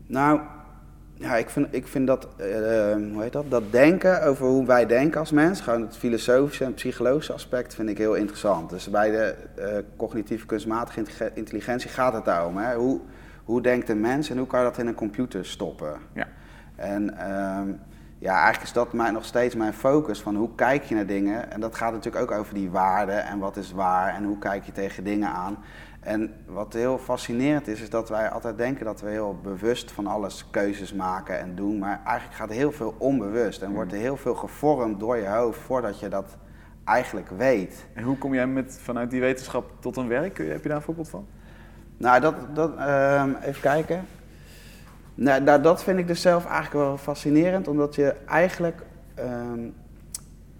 [0.06, 0.40] Nou,
[1.14, 2.46] ja, ik vind, ik vind dat, eh,
[3.12, 6.74] hoe heet dat, dat denken over hoe wij denken als mens, gewoon het filosofische en
[6.74, 8.70] psychologische aspect vind ik heel interessant.
[8.70, 12.56] Dus bij de eh, cognitieve kunstmatige intellige- intelligentie gaat het daarom.
[12.56, 12.74] Hè?
[12.74, 13.00] Hoe,
[13.44, 15.92] hoe denkt een mens en hoe kan je dat in een computer stoppen?
[16.12, 16.28] Ja.
[16.76, 17.68] En ehm,
[18.22, 21.50] ja, eigenlijk is dat mijn, nog steeds mijn focus van hoe kijk je naar dingen.
[21.52, 24.64] En dat gaat natuurlijk ook over die waarden en wat is waar en hoe kijk
[24.64, 25.58] je tegen dingen aan.
[26.00, 30.06] En wat heel fascinerend is, is dat wij altijd denken dat we heel bewust van
[30.06, 31.78] alles keuzes maken en doen.
[31.78, 35.60] Maar eigenlijk gaat heel veel onbewust en wordt er heel veel gevormd door je hoofd
[35.60, 36.36] voordat je dat
[36.84, 37.86] eigenlijk weet.
[37.94, 40.38] En hoe kom jij met, vanuit die wetenschap tot een werk?
[40.38, 41.26] Heb je daar een voorbeeld van?
[41.96, 44.04] Nou, dat, dat, ehm, even kijken.
[45.14, 48.82] Nou, nou, dat vind ik dus zelf eigenlijk wel fascinerend, omdat je eigenlijk.
[49.14, 49.68] ehm,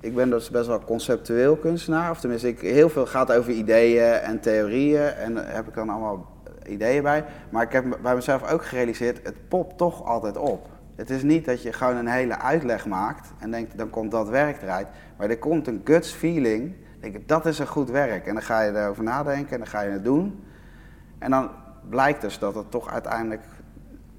[0.01, 4.13] ik ben dus best wel conceptueel kunstenaar, of tenminste, ik, heel veel gaat over ideeën
[4.13, 6.27] en theorieën en daar heb ik dan allemaal
[6.67, 7.25] ideeën bij.
[7.51, 10.69] Maar ik heb bij mezelf ook gerealiseerd, het popt toch altijd op.
[10.97, 14.29] Het is niet dat je gewoon een hele uitleg maakt en denkt, dan komt dat
[14.29, 14.87] werk eruit.
[15.17, 18.27] Maar er komt een guts feeling, denk ik, dat is een goed werk.
[18.27, 20.45] En dan ga je erover nadenken en dan ga je het doen.
[21.19, 21.51] En dan
[21.89, 23.43] blijkt dus dat het toch uiteindelijk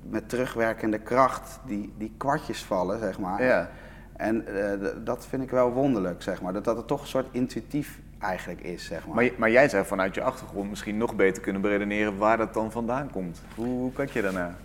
[0.09, 3.43] met terugwerkende kracht die, die kwartjes vallen, zeg maar.
[3.43, 3.69] Ja.
[4.15, 6.53] En eh, dat vind ik wel wonderlijk, zeg maar.
[6.53, 9.15] Dat, dat het toch een soort intuïtief eigenlijk is, zeg maar.
[9.15, 12.71] Maar, maar jij zou vanuit je achtergrond misschien nog beter kunnen beredeneren waar dat dan
[12.71, 13.41] vandaan komt.
[13.55, 14.55] Hoe, hoe kijk je daarnaar?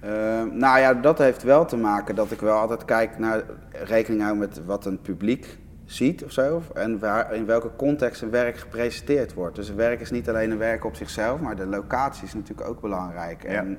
[0.00, 0.10] Eh,
[0.52, 4.36] nou ja, dat heeft wel te maken dat ik wel altijd kijk naar rekening hou
[4.36, 6.62] met wat een publiek ziet of zo.
[6.74, 9.56] En waar, in welke context een werk gepresenteerd wordt.
[9.56, 12.68] Dus een werk is niet alleen een werk op zichzelf, maar de locatie is natuurlijk
[12.68, 13.42] ook belangrijk.
[13.42, 13.48] Ja.
[13.48, 13.78] En,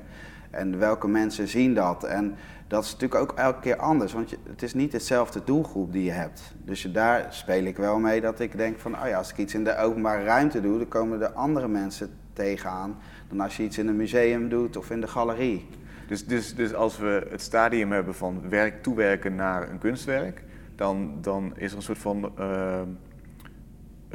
[0.50, 2.04] en welke mensen zien dat.
[2.04, 2.36] En
[2.68, 6.10] dat is natuurlijk ook elke keer anders, want het is niet hetzelfde doelgroep die je
[6.10, 6.54] hebt.
[6.64, 9.54] Dus daar speel ik wel mee dat ik denk van, oh ja, als ik iets
[9.54, 12.96] in de openbare ruimte doe, dan komen er andere mensen tegenaan
[13.28, 15.66] dan als je iets in een museum doet of in de galerie.
[16.08, 20.42] Dus, dus, dus als we het stadium hebben van werk toewerken naar een kunstwerk,
[20.74, 22.80] dan, dan is er een soort van, eh,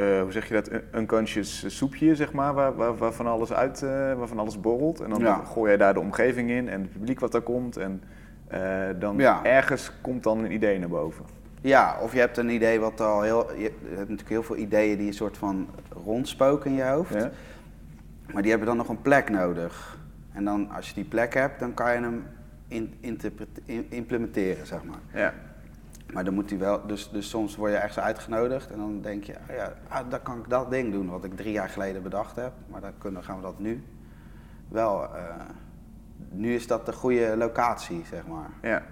[0.02, 3.54] eh, hoe zeg je dat, un- unconscious soepje, zeg maar, waar, waar, waar van alles
[3.54, 5.00] uit, eh, waar van alles borrelt.
[5.00, 5.36] En dan Ja.
[5.36, 7.78] gooi jij daar de omgeving in en het publiek wat daar komt.
[7.78, 8.04] En
[8.48, 8.62] eh,
[9.00, 9.44] dan Ja.
[9.44, 11.26] ergens komt dan een idee naar boven.
[11.62, 13.52] Ja, of je hebt een idee wat al heel.
[13.58, 15.68] Je hebt natuurlijk heel veel ideeën die een soort van
[16.06, 17.14] rondspoken in je hoofd.
[17.14, 17.30] Ja?
[18.34, 19.98] Maar die hebben dan nog een plek nodig.
[20.34, 22.24] En dan, als je die plek hebt, dan kan je hem
[22.68, 25.00] in- implementeren, zeg maar.
[25.22, 25.34] Ja.
[26.14, 26.88] Maar dan moet hij wel.
[26.88, 30.22] Dus, dus soms word je ergens uitgenodigd en dan denk je, oh ja, ah, dan
[30.22, 32.52] kan ik dat ding doen wat ik drie jaar geleden bedacht heb.
[32.68, 33.84] Maar dan kunnen, gaan we dat nu
[34.68, 35.04] wel.
[35.04, 35.36] eh,
[36.30, 38.50] nu is dat de goede locatie, zeg maar.
[38.62, 38.84] Ja.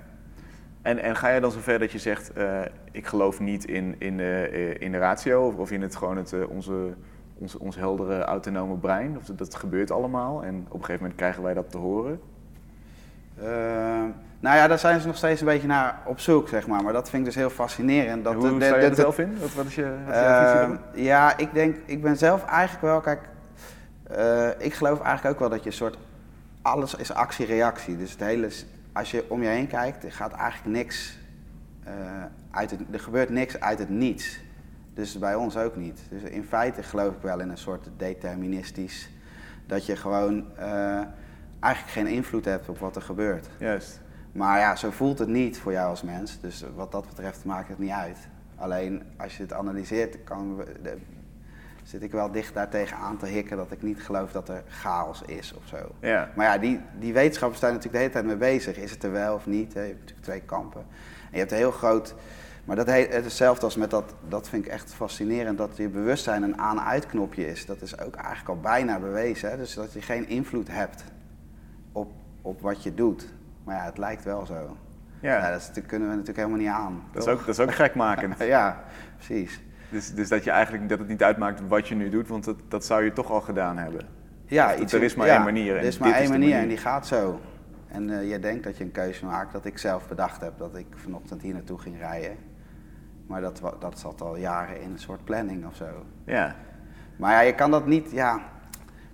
[0.82, 2.62] En, en ga je dan zover dat je zegt, eh,
[2.92, 6.48] ik geloof niet in, in, de, eh, in de ratio of, in het gewoon het,
[6.48, 6.94] onze,
[7.38, 9.18] ons, ons heldere autonome brein?
[9.18, 12.20] Of dat, dat gebeurt allemaal en op een gegeven moment krijgen wij dat te horen?
[13.44, 13.48] Eh,
[14.40, 16.84] nou ja, daar zijn ze nog steeds een beetje naar op zoek, zeg maar.
[16.84, 18.24] Maar dat vind ik dus heel fascinerend.
[18.24, 19.38] Dat hoe de- de- sta je er zelf in?
[19.40, 23.00] Wat, wat is je, wat visie Ehm, ja, ik denk, ik ben zelf eigenlijk wel,
[23.02, 23.22] kijk,
[24.04, 25.98] eh, ik geloof eigenlijk ook wel dat je een soort,
[26.62, 27.98] alles is actie-reactie.
[27.98, 28.48] Dus het hele,
[28.94, 31.18] als je om je heen kijkt, er gaat eigenlijk niks
[31.84, 31.94] eh,
[32.52, 34.40] uit het, er gebeurt niks uit het niets.
[34.94, 36.00] Dus bij ons ook niet.
[36.10, 39.10] Dus in feite geloof ik wel in een soort deterministisch,
[39.68, 40.46] dat je gewoon
[41.60, 43.48] eigenlijk geen invloed hebt op wat er gebeurt.
[43.60, 44.00] Juist.
[44.32, 46.40] Maar ja, zo voelt het niet voor jou als mens.
[46.40, 48.18] Dus wat dat betreft maakt het niet uit.
[48.56, 50.98] Alleen als je het analyseert, kan, de-
[51.84, 55.22] zit ik wel dicht daartegen aan te hikken dat ik niet geloof dat er chaos
[55.26, 55.78] is of zo.
[56.00, 56.30] Ja.
[56.36, 58.78] Maar ja, die, die wetenschappers zijn natuurlijk de hele tijd mee bezig.
[58.78, 59.74] Is het er wel of niet?
[59.74, 59.80] hè?
[59.82, 60.82] Je hebt natuurlijk twee kampen.
[60.82, 62.16] En je hebt een heel groot.
[62.66, 66.58] Maar dat hetzelfde als met dat, dat vind ik echt fascinerend, dat je bewustzijn een
[66.58, 67.66] aan-uit-knopje is.
[67.66, 69.50] Dat is ook eigenlijk al bijna bewezen.
[69.50, 69.58] Hè?
[69.58, 71.04] Dus dat je geen invloed hebt
[71.92, 72.12] op,
[72.42, 73.34] op wat je doet.
[73.64, 74.78] Maar ja, het lijkt wel zo.
[75.20, 75.38] Ja.
[75.38, 77.04] Ja, dat, is, dat kunnen we natuurlijk helemaal niet aan.
[77.12, 78.38] Dat is ook, dat is ook gekmakend.
[78.44, 78.84] Ja,
[79.16, 79.62] precies.
[79.90, 82.58] Dus, dus dat je eigenlijk dat het niet uitmaakt wat je nu doet, want dat,
[82.68, 84.02] dat zou je toch al gedaan hebben.
[84.46, 86.62] Ja, Of er is maar ja, één manier en Er is maar één manier, manier.
[86.64, 87.40] en die gaat zo.
[87.88, 90.76] En eh je denkt dat je een keuze maakt dat ik zelf bedacht heb dat
[90.76, 92.38] ik vanochtend hier naartoe ging rijden.
[93.28, 95.86] Maar dat, dat zat al jaren in een soort planning of zo.
[96.24, 96.56] Ja.
[97.16, 98.40] Maar ja, je kan dat niet, ja.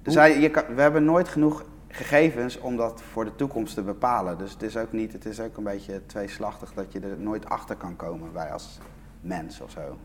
[0.04, 1.66] Zijn, je kan, we hebben nooit genoeg
[1.96, 4.38] gegevens om dat voor de toekomst te bepalen.
[4.38, 7.50] Dus het is ook niet, het is ook een beetje tweeslachtig dat je er nooit
[7.50, 8.80] achter kan komen bij als
[9.22, 9.98] mens of zo.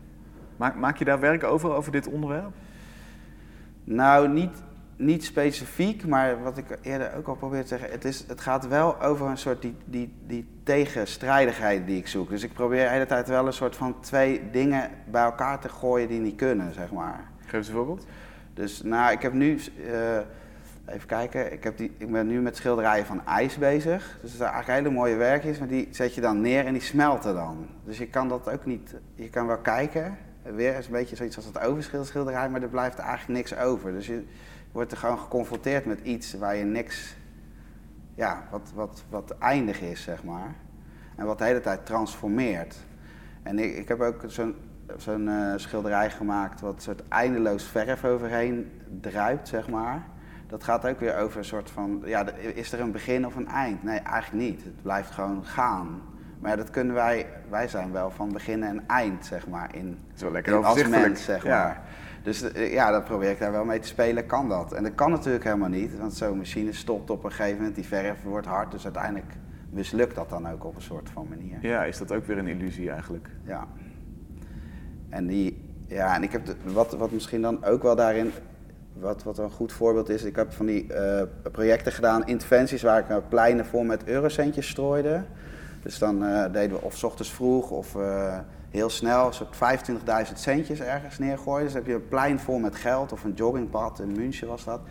[0.57, 2.51] Maak, maak je daar werk over, over dit onderwerp?
[3.83, 4.63] Nou, niet,
[4.95, 8.67] niet specifiek, maar wat ik eerder ook al probeerde te zeggen, het, is, het gaat
[8.67, 12.29] wel over een soort die, die, die tegenstrijdigheid die ik zoek.
[12.29, 15.69] Dus ik probeer de hele tijd wel een soort van twee dingen bij elkaar te
[15.69, 17.23] gooien die niet kunnen, zeg maar.
[17.39, 18.05] Geef eens een voorbeeld.
[18.53, 20.19] Dus nou, ik heb nu, eh,
[20.85, 24.17] even kijken, ik, heb die, ik ben nu met schilderijen van ijs bezig.
[24.21, 26.81] Dus dat zijn eigenlijk hele mooie werkjes, maar die zet je dan neer en die
[26.81, 27.67] smelten dan.
[27.83, 31.35] Dus je kan dat ook niet, je kan wel kijken, weer is een beetje zoiets
[31.35, 33.91] als het overschilderij, maar er blijft eigenlijk niks over.
[33.91, 34.23] Dus je
[34.71, 37.15] wordt er gewoon geconfronteerd met iets waar je niks,
[38.15, 40.55] ja, wat, wat, wat eindig is, zeg maar.
[41.15, 42.75] En wat de hele tijd transformeert.
[43.43, 44.55] En ik, heb ook zo'n
[44.97, 48.71] zo'n eh, schilderij gemaakt wat een soort eindeloos verf overheen
[49.01, 50.03] druipt, zeg maar.
[50.51, 53.47] Dat gaat ook weer over een soort van, ja, is er een begin of een
[53.47, 53.83] eind?
[53.83, 54.63] Nee, eigenlijk niet.
[54.63, 56.01] Het blijft gewoon gaan.
[56.39, 59.87] Maar ja, dat kunnen wij, wij zijn wel van begin en eind, zeg maar, in,
[59.89, 61.63] Dat is wel lekker in- als mens, zeg Ja.
[61.63, 61.81] maar.
[62.23, 64.73] Dus eh, ja, dan probeer ik daar wel mee te spelen, kan dat.
[64.73, 67.85] En dat kan natuurlijk helemaal niet, want zo'n machine stopt op een gegeven moment, die
[67.85, 69.33] verf wordt hard, dus uiteindelijk
[69.69, 71.57] mislukt dat dan ook op een soort van manier.
[71.61, 73.29] Ja, is dat ook weer een illusie eigenlijk?
[73.43, 73.67] Ja.
[75.09, 78.31] En die, ja, en ik heb de- wat, wat misschien dan ook wel daarin,
[78.93, 82.99] wat, wat een goed voorbeeld is, ik heb van die eh, projecten gedaan, interventies waar
[82.99, 85.23] ik eh, pleinen vol met eurocentjes strooide.
[85.81, 87.95] Dus dan eh, deden we of 's ochtends vroeg of
[88.69, 89.55] heel snel, een soort
[90.27, 91.63] 25.000 centjes ergens neergooien.
[91.63, 94.63] Dus dan heb je een plein vol met geld of een joggingpad, in München was
[94.63, 94.81] dat.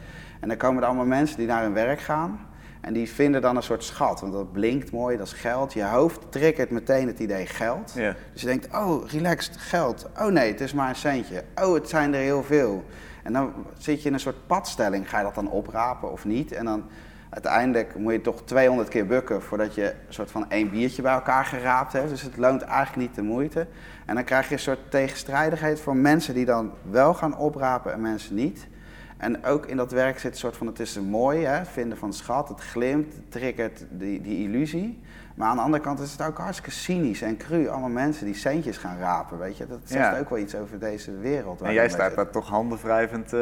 [0.41, 2.49] En dan komen er allemaal mensen die naar hun werk gaan.
[2.81, 5.73] En die vinden dan een soort schat, want dat blinkt mooi, dat is geld.
[5.73, 7.93] Je hoofd triggert meteen het idee geld.
[7.95, 8.17] Ja.
[8.33, 10.09] Dus je denkt, oh, relaxed, geld.
[10.19, 11.45] Oh nee, het is maar een centje.
[11.63, 12.85] Oh, het zijn er heel veel.
[13.23, 15.11] En dan zit je in een soort padstelling.
[15.11, 16.53] Ga je dat dan oprapen of niet?
[16.53, 16.85] En dan
[17.31, 21.13] uiteindelijk moet je toch 200 keer bukken voordat je een soort van één biertje bij
[21.13, 22.09] elkaar geraapt hebt.
[22.09, 23.67] Dus het loont eigenlijk niet de moeite.
[24.07, 28.01] En dan krijg je een soort tegenstrijdigheid voor mensen die dan wel gaan oprapen en
[28.01, 28.69] mensen niet.
[29.17, 32.13] En ook in dat werk zit een soort van, het is mooi, hè, vinden van
[32.13, 35.01] schat, het glimt, het triggert die, die illusie.
[35.41, 37.69] Maar aan de andere kant is het ook hartstikke cynisch en cru.
[37.69, 39.67] Allemaal mensen die centjes gaan rapen, weet je.
[39.67, 40.19] Dat zegt Ja.
[40.19, 41.61] ook wel iets over deze wereld.
[41.61, 43.41] En jij staat daar toch handenwrijvend eh,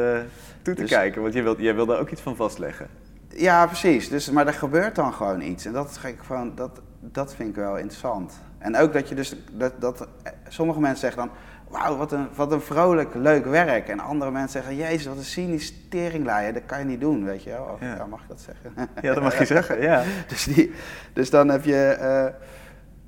[0.61, 2.87] toe te Dus- kijken, want jij wil, jij wil daar ook iets van vastleggen.
[3.27, 4.09] Ja, precies.
[4.09, 5.65] Dus, maar er gebeurt dan gewoon iets.
[5.65, 8.33] En dat, gek, gewoon, dat, dat vind ik wel interessant.
[8.57, 11.31] En ook dat je dus, dat, dat eh, sommige mensen zeggen dan,
[11.69, 13.87] wauw, wat een, wat een vrolijk, leuk werk.
[13.87, 17.49] En andere mensen zeggen, jezus, wat een cynisch dat kan je niet doen, weet je
[17.49, 17.69] wel.
[17.73, 17.95] Of, Ja.
[17.95, 18.05] ja.
[18.05, 18.89] mag ik dat zeggen?
[19.01, 20.03] Ja, dat mag je zeggen, ja.
[20.27, 20.71] Dus, die,
[21.13, 22.33] dus dan heb je, eh,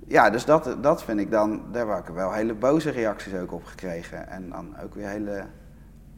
[0.07, 3.51] ja, dus dat, dat vind ik dan, daar heb ik wel hele boze reacties ook
[3.51, 4.29] op gekregen.
[4.29, 5.43] En dan ook weer hele,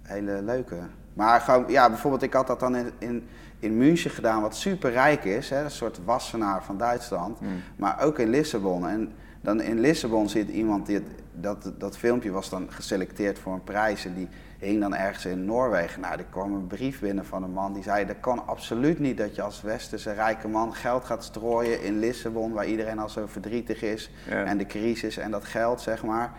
[0.01, 0.77] hele leuke.
[1.13, 3.27] Maar gewoon, ja, bijvoorbeeld ik had dat dan in, in,
[3.64, 7.39] in München gedaan, wat super rijk is, hè, een soort wassenaar van Duitsland.
[7.39, 7.61] Hmm.
[7.76, 8.88] Maar ook in Lissabon.
[8.88, 9.11] En
[9.41, 13.64] dan in Lissabon zit iemand, die het, dat, dat filmpje was dan geselecteerd voor een
[13.64, 16.01] prijs en die hing dan ergens in Noorwegen.
[16.01, 19.18] Nou, er kwam een brief binnen van een man die zei, dat kan absoluut niet
[19.18, 23.26] dat je als westerse rijke man geld gaat strooien in Lissabon, waar iedereen al zo
[23.28, 24.11] verdrietig is.
[24.30, 24.43] Ja.
[24.43, 26.32] En de crisis en dat geld, zeg maar.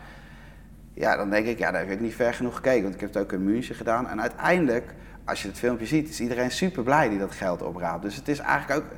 [0.94, 3.14] Ja, dan denk ik, ja, daar heb ik niet ver genoeg gekeken, want ik heb
[3.14, 4.08] het ook in München gedaan.
[4.08, 4.94] En uiteindelijk,
[5.24, 8.02] als je het filmpje ziet, is iedereen super blij die dat geld opraapt.
[8.02, 8.90] Dus het is eigenlijk ook,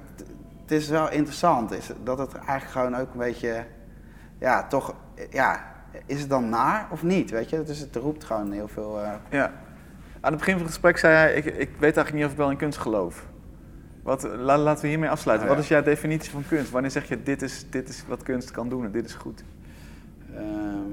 [0.62, 3.64] het is wel interessant, is dat het eigenlijk gewoon ook een beetje,
[4.38, 4.94] ja, toch,
[5.30, 5.74] ja,
[6.06, 7.62] is het dan naar of niet, weet je?
[7.62, 9.52] Dus het roept gewoon heel veel, eh, ja.
[10.20, 12.36] Aan het begin van het gesprek zei hij, ik, ik weet eigenlijk niet of ik
[12.36, 13.26] wel in kunst geloof.
[14.02, 15.48] Wat, la- laten we hiermee afsluiten.
[15.48, 16.70] Oh, Wat is jouw definitie van kunst?
[16.70, 19.44] Wanneer zeg je, dit is, dit is wat kunst kan doen en dit is goed?
[20.34, 20.90] Ehm,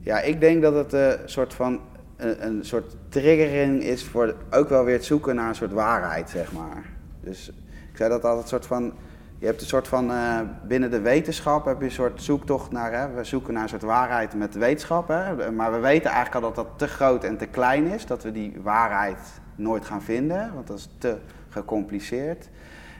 [0.00, 1.80] ja, ik denk dat het een soort van
[2.22, 6.30] een, een soort triggering is voor ook wel weer het zoeken naar een soort waarheid,
[6.30, 6.84] zeg maar.
[7.20, 7.48] Dus
[7.90, 8.92] ik zei dat altijd soort van.
[9.38, 12.92] Je hebt een soort van eh, binnen de wetenschap heb je een soort zoektocht naar.
[12.92, 15.08] Hè, we zoeken naar een soort waarheid met wetenschap.
[15.08, 18.06] Hè, maar we weten eigenlijk al dat dat te groot en te klein is.
[18.06, 19.18] Dat we die waarheid
[19.54, 21.16] nooit gaan vinden, want dat is te
[21.48, 22.48] gecompliceerd.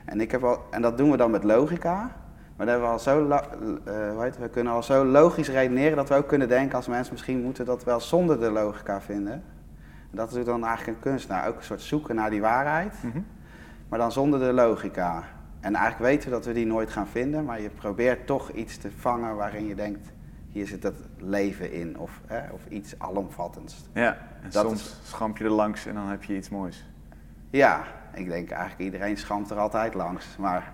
[0.04, 2.21] En, ik heb al, en dat doen we dan met logica.
[2.62, 6.26] Maar hebben we, al zo eh, we kunnen al zo logisch redeneren dat we ook
[6.28, 9.32] kunnen denken als mensen, misschien moeten dat wel zonder de logica vinden.
[10.10, 13.20] En dat is dan eigenlijk een kunstenaar, ook een soort zoeken naar die waarheid, Mhm.
[13.88, 15.22] maar dan zonder de logica.
[15.60, 18.76] En eigenlijk weten we dat we die nooit gaan vinden, maar je probeert toch iets
[18.78, 20.08] te vangen waarin je denkt,
[20.48, 23.88] hier zit het leven in of, hè, of iets alomvattends.
[23.92, 26.86] Ja, en Dat soms is- schamp je er langs en dan heb je iets moois.
[27.50, 27.82] Ja,
[28.14, 30.72] ik denk eigenlijk iedereen schampt er altijd langs, maar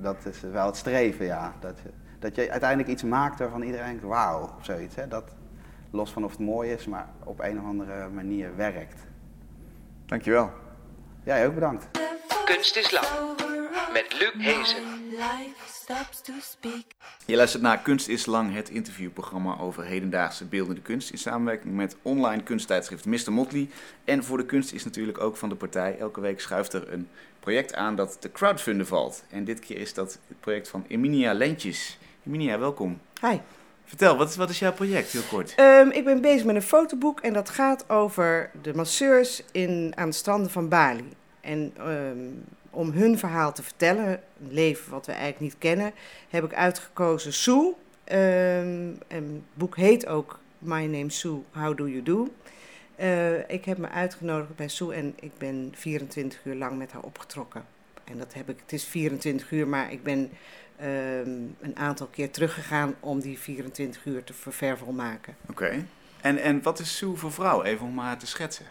[0.00, 1.54] dat is wel het streven, ja.
[1.60, 4.94] Dat je, dat je uiteindelijk iets maakt waarvan iedereen denkt, wauw, of zoiets.
[4.94, 5.08] Hè.
[5.08, 5.34] Dat,
[5.90, 9.00] los van of het mooi is, maar op een of andere manier werkt.
[10.06, 10.50] Dankjewel.
[11.24, 11.88] Jij ook bedankt.
[12.44, 13.59] Kunst is lang.
[13.88, 14.82] Met Luc Hezen.
[15.10, 16.84] Life stops to speak.
[17.26, 21.10] Je luistert naar Kunst is Lang, het interviewprogramma over hedendaagse beeldende kunst.
[21.10, 23.32] In samenwerking met online kunsttijdschrift Mr.
[23.32, 23.68] Motley.
[24.04, 25.98] En voor de kunst is natuurlijk ook van de partij.
[25.98, 27.08] Elke week schuift er een
[27.40, 29.24] project aan dat te crowdfunden valt.
[29.30, 31.98] En dit keer is dat het project van Eminia Lentjes.
[32.26, 33.00] Eminia, welkom.
[33.20, 33.36] Hi.
[33.84, 35.54] Vertel, wat is, wat is jouw project, heel kort?
[35.56, 40.08] Ehm, ik ben bezig met een fotoboek en dat gaat over de masseurs in, aan
[40.08, 41.08] de stranden van Bali.
[41.40, 42.18] En ehm,
[42.70, 45.92] om hun verhaal te vertellen, een leven wat we eigenlijk niet kennen,
[46.28, 47.74] heb ik uitgekozen Sue.
[48.04, 52.28] En het boek heet ook My Name Sue, How Do You Do?
[52.96, 57.02] Eh, ik heb me uitgenodigd bij Sue en ik ben 24 uur lang met haar
[57.02, 57.64] opgetrokken.
[58.04, 60.30] En dat heb ik, het is 24 uur, maar ik ben
[60.76, 65.36] ehm, een aantal keer teruggegaan om die 24 uur te ververvolmaken.
[65.48, 65.84] Oké.
[66.20, 67.62] En, en wat is Sue voor vrouw?
[67.62, 68.66] Even om haar te schetsen.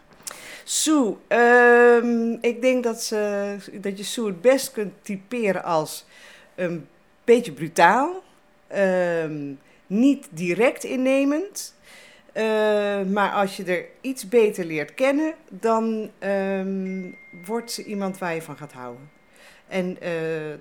[0.63, 6.05] Sue, ehm, ik denk dat, ze, dat je Sue het best kunt typeren als
[6.55, 6.87] een
[7.23, 8.23] beetje brutaal,
[8.67, 9.53] ehm,
[9.87, 11.77] niet direct innemend.
[12.33, 17.11] eh, maar als je er iets beter leert kennen, dan ehm,
[17.45, 19.09] wordt ze iemand waar je van gaat houden.
[19.67, 20.11] En eh,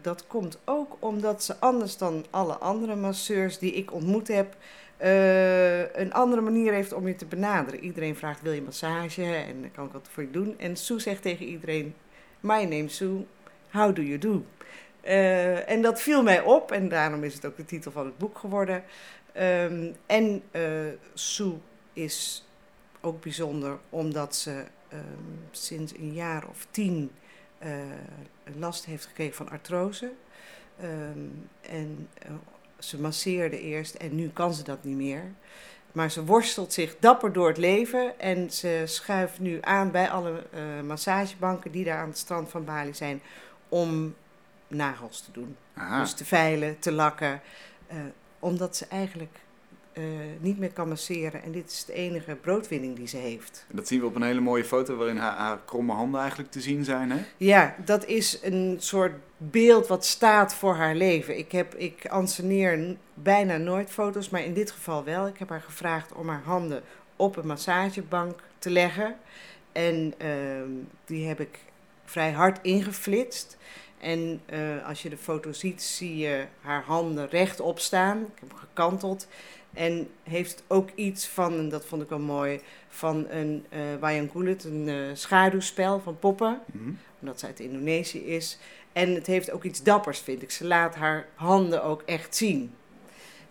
[0.02, 4.56] dat komt ook omdat ze anders dan alle andere masseurs die ik ontmoet heb,
[4.98, 7.80] eh, een andere manier heeft om je te benaderen.
[7.80, 9.24] Iedereen vraagt, wil je massage?
[9.24, 10.58] En kan ik wat voor je doen.
[10.58, 11.94] En Sue zegt tegen iedereen,
[12.40, 13.26] my name Sue,
[13.70, 14.44] how do you do?
[15.00, 18.18] Eh, en dat viel mij op en daarom is het ook de titel van het
[18.18, 18.84] boek geworden.
[19.32, 20.62] Ehm, en eh
[21.14, 21.54] Sue
[21.92, 22.46] is
[23.00, 25.02] ook bijzonder omdat ze ehm,
[25.50, 27.10] sinds een jaar of tien
[28.56, 30.12] last heeft gekregen van artrose.
[30.80, 31.28] Ehm,
[31.60, 32.08] en
[32.78, 35.22] ze masseerde eerst en nu kan ze dat niet meer.
[35.92, 40.42] Maar ze worstelt zich dapper door het leven en ze schuift nu aan bij alle
[40.52, 43.20] eh, massagebanken die daar aan het strand van Bali zijn
[43.68, 44.14] om
[44.68, 45.56] nagels te doen.
[45.74, 46.00] Aha.
[46.00, 47.40] Dus te veilen, te lakken.
[47.86, 47.96] eh,
[48.38, 49.38] omdat ze eigenlijk
[49.98, 50.04] eh,
[50.40, 51.42] niet meer kan masseren.
[51.42, 53.66] En dit is de enige broodwinning die ze heeft.
[53.72, 56.60] Dat zien we op een hele mooie foto waarin haar, haar kromme handen eigenlijk te
[56.60, 57.10] zien zijn.
[57.10, 57.18] Hè?
[57.36, 61.38] Ja, dat is een soort beeld wat staat voor haar leven.
[61.38, 65.26] Ik, heb, ik anseneer bijna nooit foto's, maar in dit geval wel.
[65.26, 66.82] Ik heb haar gevraagd om haar handen
[67.16, 69.16] op een massagebank te leggen.
[69.72, 70.70] En ehm,
[71.04, 71.58] die heb ik
[72.04, 73.56] vrij hard ingeflitst.
[74.00, 78.18] En eh, als je de foto ziet, zie je haar handen rechtop staan.
[78.18, 79.26] Ik heb hem gekanteld.
[79.72, 84.30] En heeft ook iets van, en dat vond ik wel mooi, van een eh wayang
[84.32, 86.90] kulit, een eh, schaduwspel van poppen Mhm.
[87.20, 88.58] omdat ze uit Indonesië is.
[88.92, 90.50] En het heeft ook iets dappers, vind ik.
[90.50, 92.72] Ze laat haar handen ook echt zien.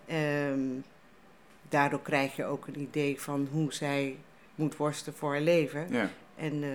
[0.05, 0.59] Ehm,
[1.69, 4.17] daardoor krijg je ook een idee van hoe zij
[4.55, 5.87] moet worstelen voor haar leven.
[5.91, 6.09] Ja.
[6.37, 6.69] En eh,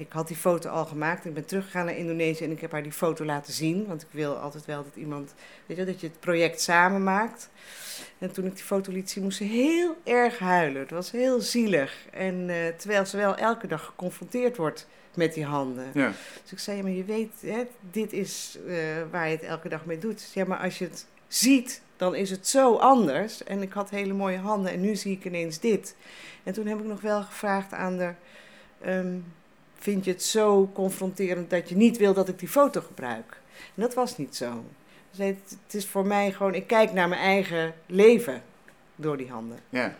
[0.00, 1.24] ik had die foto al gemaakt.
[1.24, 3.86] Ik ben teruggegaan naar Indonesië en ik heb haar die foto laten zien.
[3.86, 5.34] Want ik wil altijd wel dat iemand,
[5.66, 7.50] weet je, dat je het project samen maakt.
[8.18, 10.80] En toen ik die foto liet zien, moest ze heel erg huilen.
[10.80, 12.06] Het was heel zielig.
[12.10, 15.86] En eh, terwijl ze wel elke dag geconfronteerd wordt met die handen.
[15.94, 16.12] Ja.
[16.42, 18.76] Dus ik zei, ja, maar je weet, hè, dit is eh,
[19.10, 20.30] waar je het elke dag mee doet.
[20.34, 23.44] Ja, maar als je het ziet, dan is het zo anders.
[23.44, 25.96] En ik had hele mooie handen en nu zie ik ineens dit.
[26.42, 28.12] En toen heb ik nog wel gevraagd aan de...
[28.84, 29.16] ehm,
[29.78, 33.40] vind je het zo confronterend dat je niet wil dat ik die foto gebruik?
[33.74, 34.64] En dat was niet zo.
[35.16, 38.42] Het, het is voor mij gewoon, ik kijk naar mijn eigen leven
[38.96, 39.58] door die handen.
[39.68, 39.96] ja.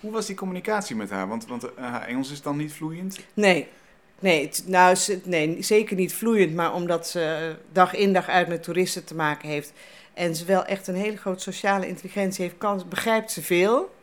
[0.00, 1.28] Hoe was die communicatie met haar?
[1.28, 3.18] Want, want eh, haar Engels is dan niet vloeiend.
[3.34, 3.68] Nee,
[4.18, 7.20] nee, het- nou, nee, zeker niet vloeiend, maar omdat ze
[7.50, 9.72] eh, dag in dag uit met toeristen te maken heeft
[10.14, 13.94] en ze wel echt een hele grote sociale intelligentie heeft, kan, begrijpt ze veel.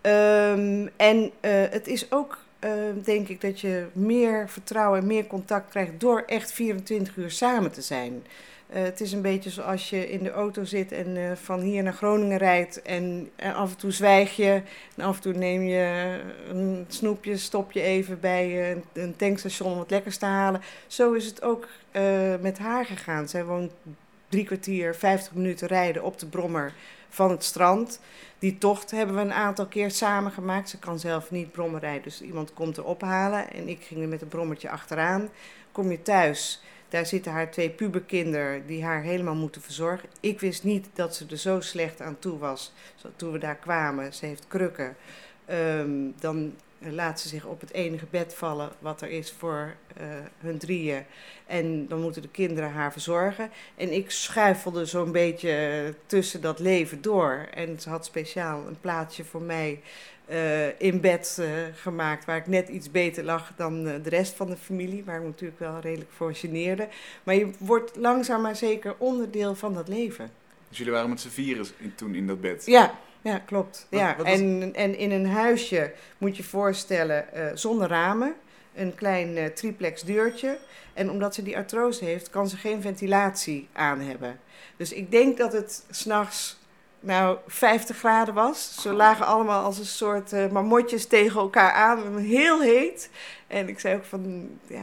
[0.00, 2.70] Ehm, en eh, het is ook, eh,
[3.04, 7.70] denk ik, dat je meer vertrouwen en meer contact krijgt door echt 24 uur samen
[7.72, 8.22] te zijn.
[8.68, 11.82] Eh, het is een beetje zoals je in de auto zit en eh, van hier
[11.82, 14.62] naar Groningen rijdt en, en af en toe zwijg je
[14.96, 19.16] en af en toe neem je een snoepje, stop je even bij eh, een- een
[19.16, 20.60] tankstation om wat lekkers te halen.
[20.86, 22.02] Zo is het ook eh,
[22.40, 23.28] met haar gegaan.
[23.28, 23.72] Zij woont
[24.28, 26.72] drie kwartier, 50 minuten rijden op de brommer
[27.10, 28.00] van het strand.
[28.38, 30.68] Die tocht hebben we een aantal keer samen gemaakt.
[30.68, 33.52] Ze kan zelf niet brommen rijden, dus iemand komt er ophalen.
[33.52, 35.28] En ik ging er met een brommertje achteraan.
[35.72, 40.08] Kom je thuis, Daar zitten haar twee puberkinderen die haar helemaal moeten verzorgen.
[40.20, 42.72] Ik wist niet dat ze er zo slecht aan toe was
[43.16, 44.14] toen we daar kwamen.
[44.14, 44.96] Ze heeft krukken.
[45.44, 46.54] Ehm, dan
[46.88, 50.06] laat ze zich op het enige bed vallen wat er is voor eh,
[50.38, 51.02] hun drieën.
[51.46, 53.50] En dan moeten de kinderen haar verzorgen.
[53.76, 57.46] En ik schuifelde zo'n beetje tussen dat leven door.
[57.54, 59.80] En ze had speciaal een plaatsje voor mij
[60.26, 64.34] eh, in bed eh, gemaakt, waar ik net iets beter lag dan eh, de rest
[64.34, 66.88] van de familie, waar ik natuurlijk wel redelijk voor geneerde.
[67.22, 70.30] Maar je wordt langzaam maar zeker onderdeel van dat leven.
[70.68, 72.66] Dus jullie waren met z'n vieren in- toen in dat bed.
[72.66, 73.86] Ja, ja klopt.
[73.90, 74.14] Wat- ja.
[74.16, 78.34] wat was- en, en in een huisje moet je voorstellen eh, zonder ramen,
[78.74, 80.58] een klein eh, triplex deurtje.
[80.94, 84.40] En omdat ze die artrose heeft, kan ze geen ventilatie aan hebben.
[84.76, 86.58] Dus ik denk dat het s'nachts
[87.00, 88.74] nou 50 graden was.
[88.82, 93.10] Ze lagen allemaal als een soort eh marmotjes tegen elkaar aan, heel heet.
[93.46, 94.82] En ik zei ook van, ja,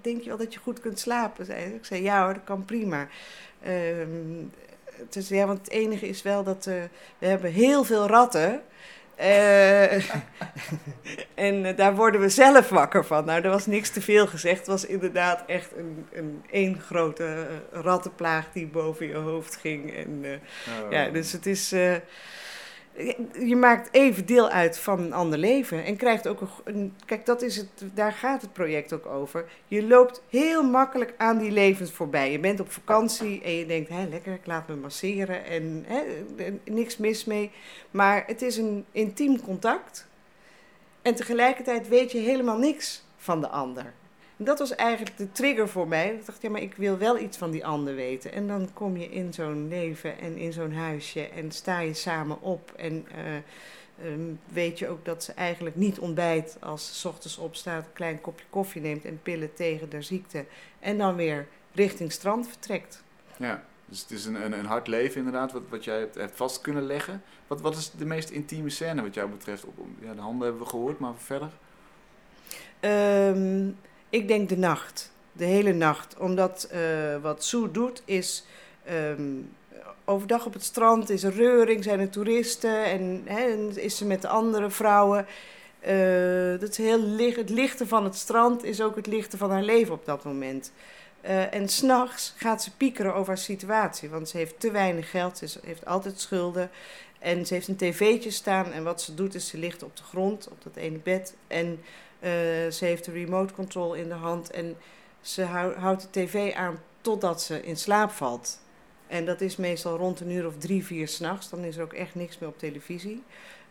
[0.00, 1.44] denk je wel dat je goed kunt slapen?
[1.44, 1.74] Zei.
[1.74, 3.08] Ik zei, ja hoor, dat kan prima.
[3.62, 4.08] Ehm,
[4.96, 6.74] het is, ja, want het enige is wel dat eh,
[7.18, 8.62] we hebben heel veel ratten.
[9.14, 9.92] Eh,
[11.34, 13.24] en eh, daar worden we zelf wakker van.
[13.24, 14.58] Nou, er was niks te veel gezegd.
[14.58, 19.94] Het was inderdaad echt een, een één grote rattenplaag die boven je hoofd ging.
[19.94, 20.92] En, Oh.
[20.92, 21.74] ja, dus het is.
[23.38, 25.84] Je maakt even deel uit van een ander leven.
[25.84, 26.94] En krijgt ook een.
[27.04, 29.44] Kijk, dat is het, daar gaat het project ook over.
[29.68, 32.32] Je loopt heel makkelijk aan die levens voorbij.
[32.32, 35.44] Je bent op vakantie en je denkt: hé, lekker, ik laat me masseren.
[35.44, 35.86] En
[36.64, 37.50] niks mis mee.
[37.90, 40.06] Maar het is een intiem contact.
[41.02, 43.92] En tegelijkertijd weet je helemaal niks van de ander.
[44.36, 46.14] En dat was eigenlijk de trigger voor mij.
[46.14, 48.32] Ik dacht, ja, maar ik wil wel iets van die ander weten.
[48.32, 52.40] En dan kom je in zo'n leven en in zo'n huisje en sta je samen
[52.40, 52.72] op.
[52.76, 53.34] En eh,
[54.06, 57.92] ehm, weet je ook dat ze eigenlijk niet ontbijt als ze 's ochtends opstaat, een
[57.92, 60.44] klein kopje koffie neemt en pillen tegen de ziekte.
[60.78, 63.02] En dan weer richting strand vertrekt.
[63.36, 66.36] Ja, dus het is een, een, een hard leven inderdaad, wat, wat jij hebt, hebt
[66.36, 67.22] vast kunnen leggen.
[67.46, 69.64] Wat, wat is de meest intieme scène wat jou betreft?
[69.64, 71.50] Op, ja, de handen hebben we gehoord, maar verder?
[72.80, 73.70] Ehm,
[74.14, 75.12] ik denk de nacht.
[75.32, 76.16] De hele nacht.
[76.18, 76.80] Omdat eh,
[77.22, 78.44] wat Sue doet is...
[78.84, 79.22] ehm,
[80.04, 82.84] overdag op het strand is er reuring, zijn er toeristen...
[83.26, 85.26] en, is ze met de andere vrouwen.
[85.80, 87.18] Eh, dat is heel.
[87.18, 90.72] Het lichten van het strand is ook het lichten van haar leven op dat moment.
[91.20, 94.08] Eh, en s'nachts gaat ze piekeren over haar situatie.
[94.08, 96.70] Want ze heeft te weinig geld, ze heeft altijd schulden...
[97.24, 100.02] En ze heeft een tv'tje staan en wat ze doet is ze ligt op de
[100.02, 101.34] grond, op dat ene bed.
[101.46, 101.80] En
[102.70, 104.76] ze heeft de remote control in de hand en
[105.20, 108.60] ze hou- houdt de tv aan totdat ze in slaap valt.
[109.06, 111.50] En dat is meestal rond een uur of drie, vier s'nachts.
[111.50, 113.22] Dan is er ook echt niks meer op televisie.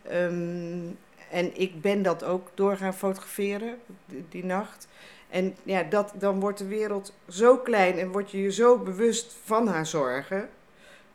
[0.02, 0.86] Ehm,
[1.30, 4.88] en ik ben dat ook door gaan fotograferen die, die nacht.
[5.30, 9.36] En ja, dat, dan wordt de wereld zo klein en word je je zo bewust
[9.44, 10.50] van haar zorgen.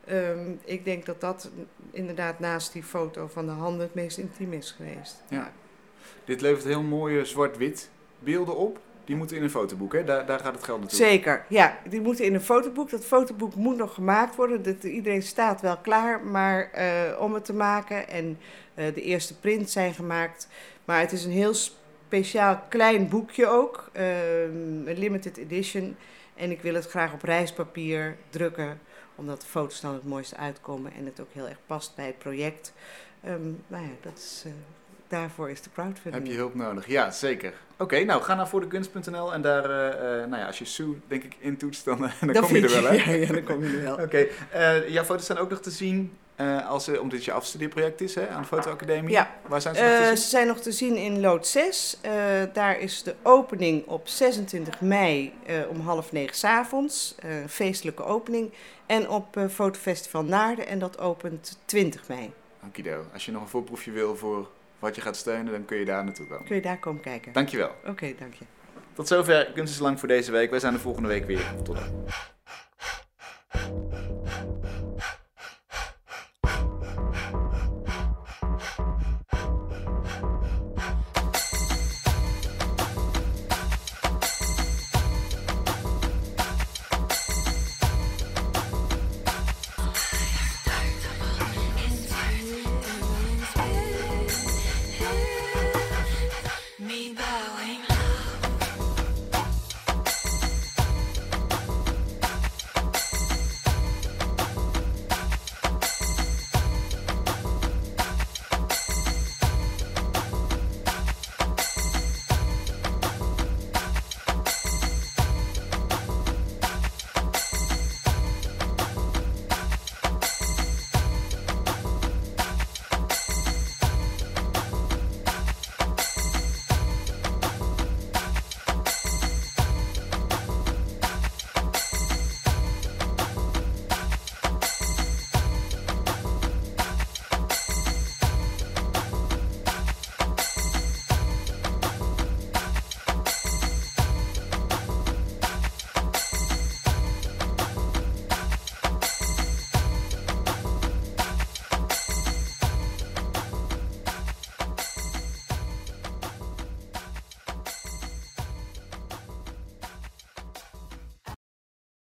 [0.05, 1.49] Ehm, ik denk dat dat
[1.91, 5.23] inderdaad naast die foto van de handen het meest intiem is geweest.
[5.29, 5.51] Ja.
[6.29, 8.79] Dit levert heel mooie zwart-wit beelden op.
[9.05, 10.03] Die moeten in een fotoboek, hè?
[10.03, 10.97] Daar, daar gaat het geld naartoe.
[10.97, 11.79] Zeker, ja.
[11.89, 12.89] Die moeten in een fotoboek.
[12.89, 14.77] Dat fotoboek moet nog gemaakt worden.
[14.81, 18.09] Iedereen staat wel klaar maar, eh, om het te maken.
[18.09, 18.37] En
[18.73, 20.47] eh, de eerste prints zijn gemaakt.
[20.85, 23.89] Maar het is een heel speciaal klein boekje ook.
[23.93, 25.95] ehm, een limited edition.
[26.35, 28.79] En ik wil het graag op reispapier drukken.
[29.15, 30.91] Omdat de foto's dan het mooiste uitkomen.
[30.97, 32.73] En het ook heel erg past bij het project.
[33.23, 34.51] Ehm, nou ja, dat is, eh,
[35.09, 36.23] daarvoor is de crowdfunding.
[36.23, 36.87] Heb je hulp nodig?
[36.87, 37.53] Ja, zeker.
[37.77, 41.23] Oké, nou ga naar voordekunst.nl en daar, eh, eh, nou ja, als je Sue denk
[41.23, 42.95] ik intoetst, dan, eh, dan Dan kom je er wel, hè?
[43.03, 43.97] ja, ja, dan kom je er wel.
[43.97, 44.27] Oké,
[44.87, 46.17] jouw foto's zijn ook nog te zien,
[46.67, 49.11] als, omdat het je afstudeerproject is, hè, aan de fotoacademie.
[49.11, 49.35] Ja.
[49.47, 50.17] Waar zijn ze nog te zien?
[50.17, 51.97] ze zijn nog te zien in Lood 6.
[52.01, 52.11] Eh,
[52.53, 55.33] daar is de opening op 26 mei
[55.69, 57.15] om half negen 's avonds.
[57.47, 58.53] Feestelijke opening.
[58.85, 60.67] En op Fotofestival Naarden.
[60.67, 62.33] En dat opent 20 mei.
[62.67, 63.05] Okido.
[63.13, 64.49] Als je nog een voorproefje wil voor
[64.79, 66.45] wat je gaat steunen, dan kun je daar naartoe komen.
[66.45, 67.33] Kun je daar komen kijken.
[67.33, 67.69] Dankjewel.
[67.79, 68.45] Oké, okay, dank je.
[68.93, 70.49] Tot zover Kunst is Lang voor deze week.
[70.49, 71.53] Wij zijn de volgende week weer.
[71.63, 72.05] Tot dan.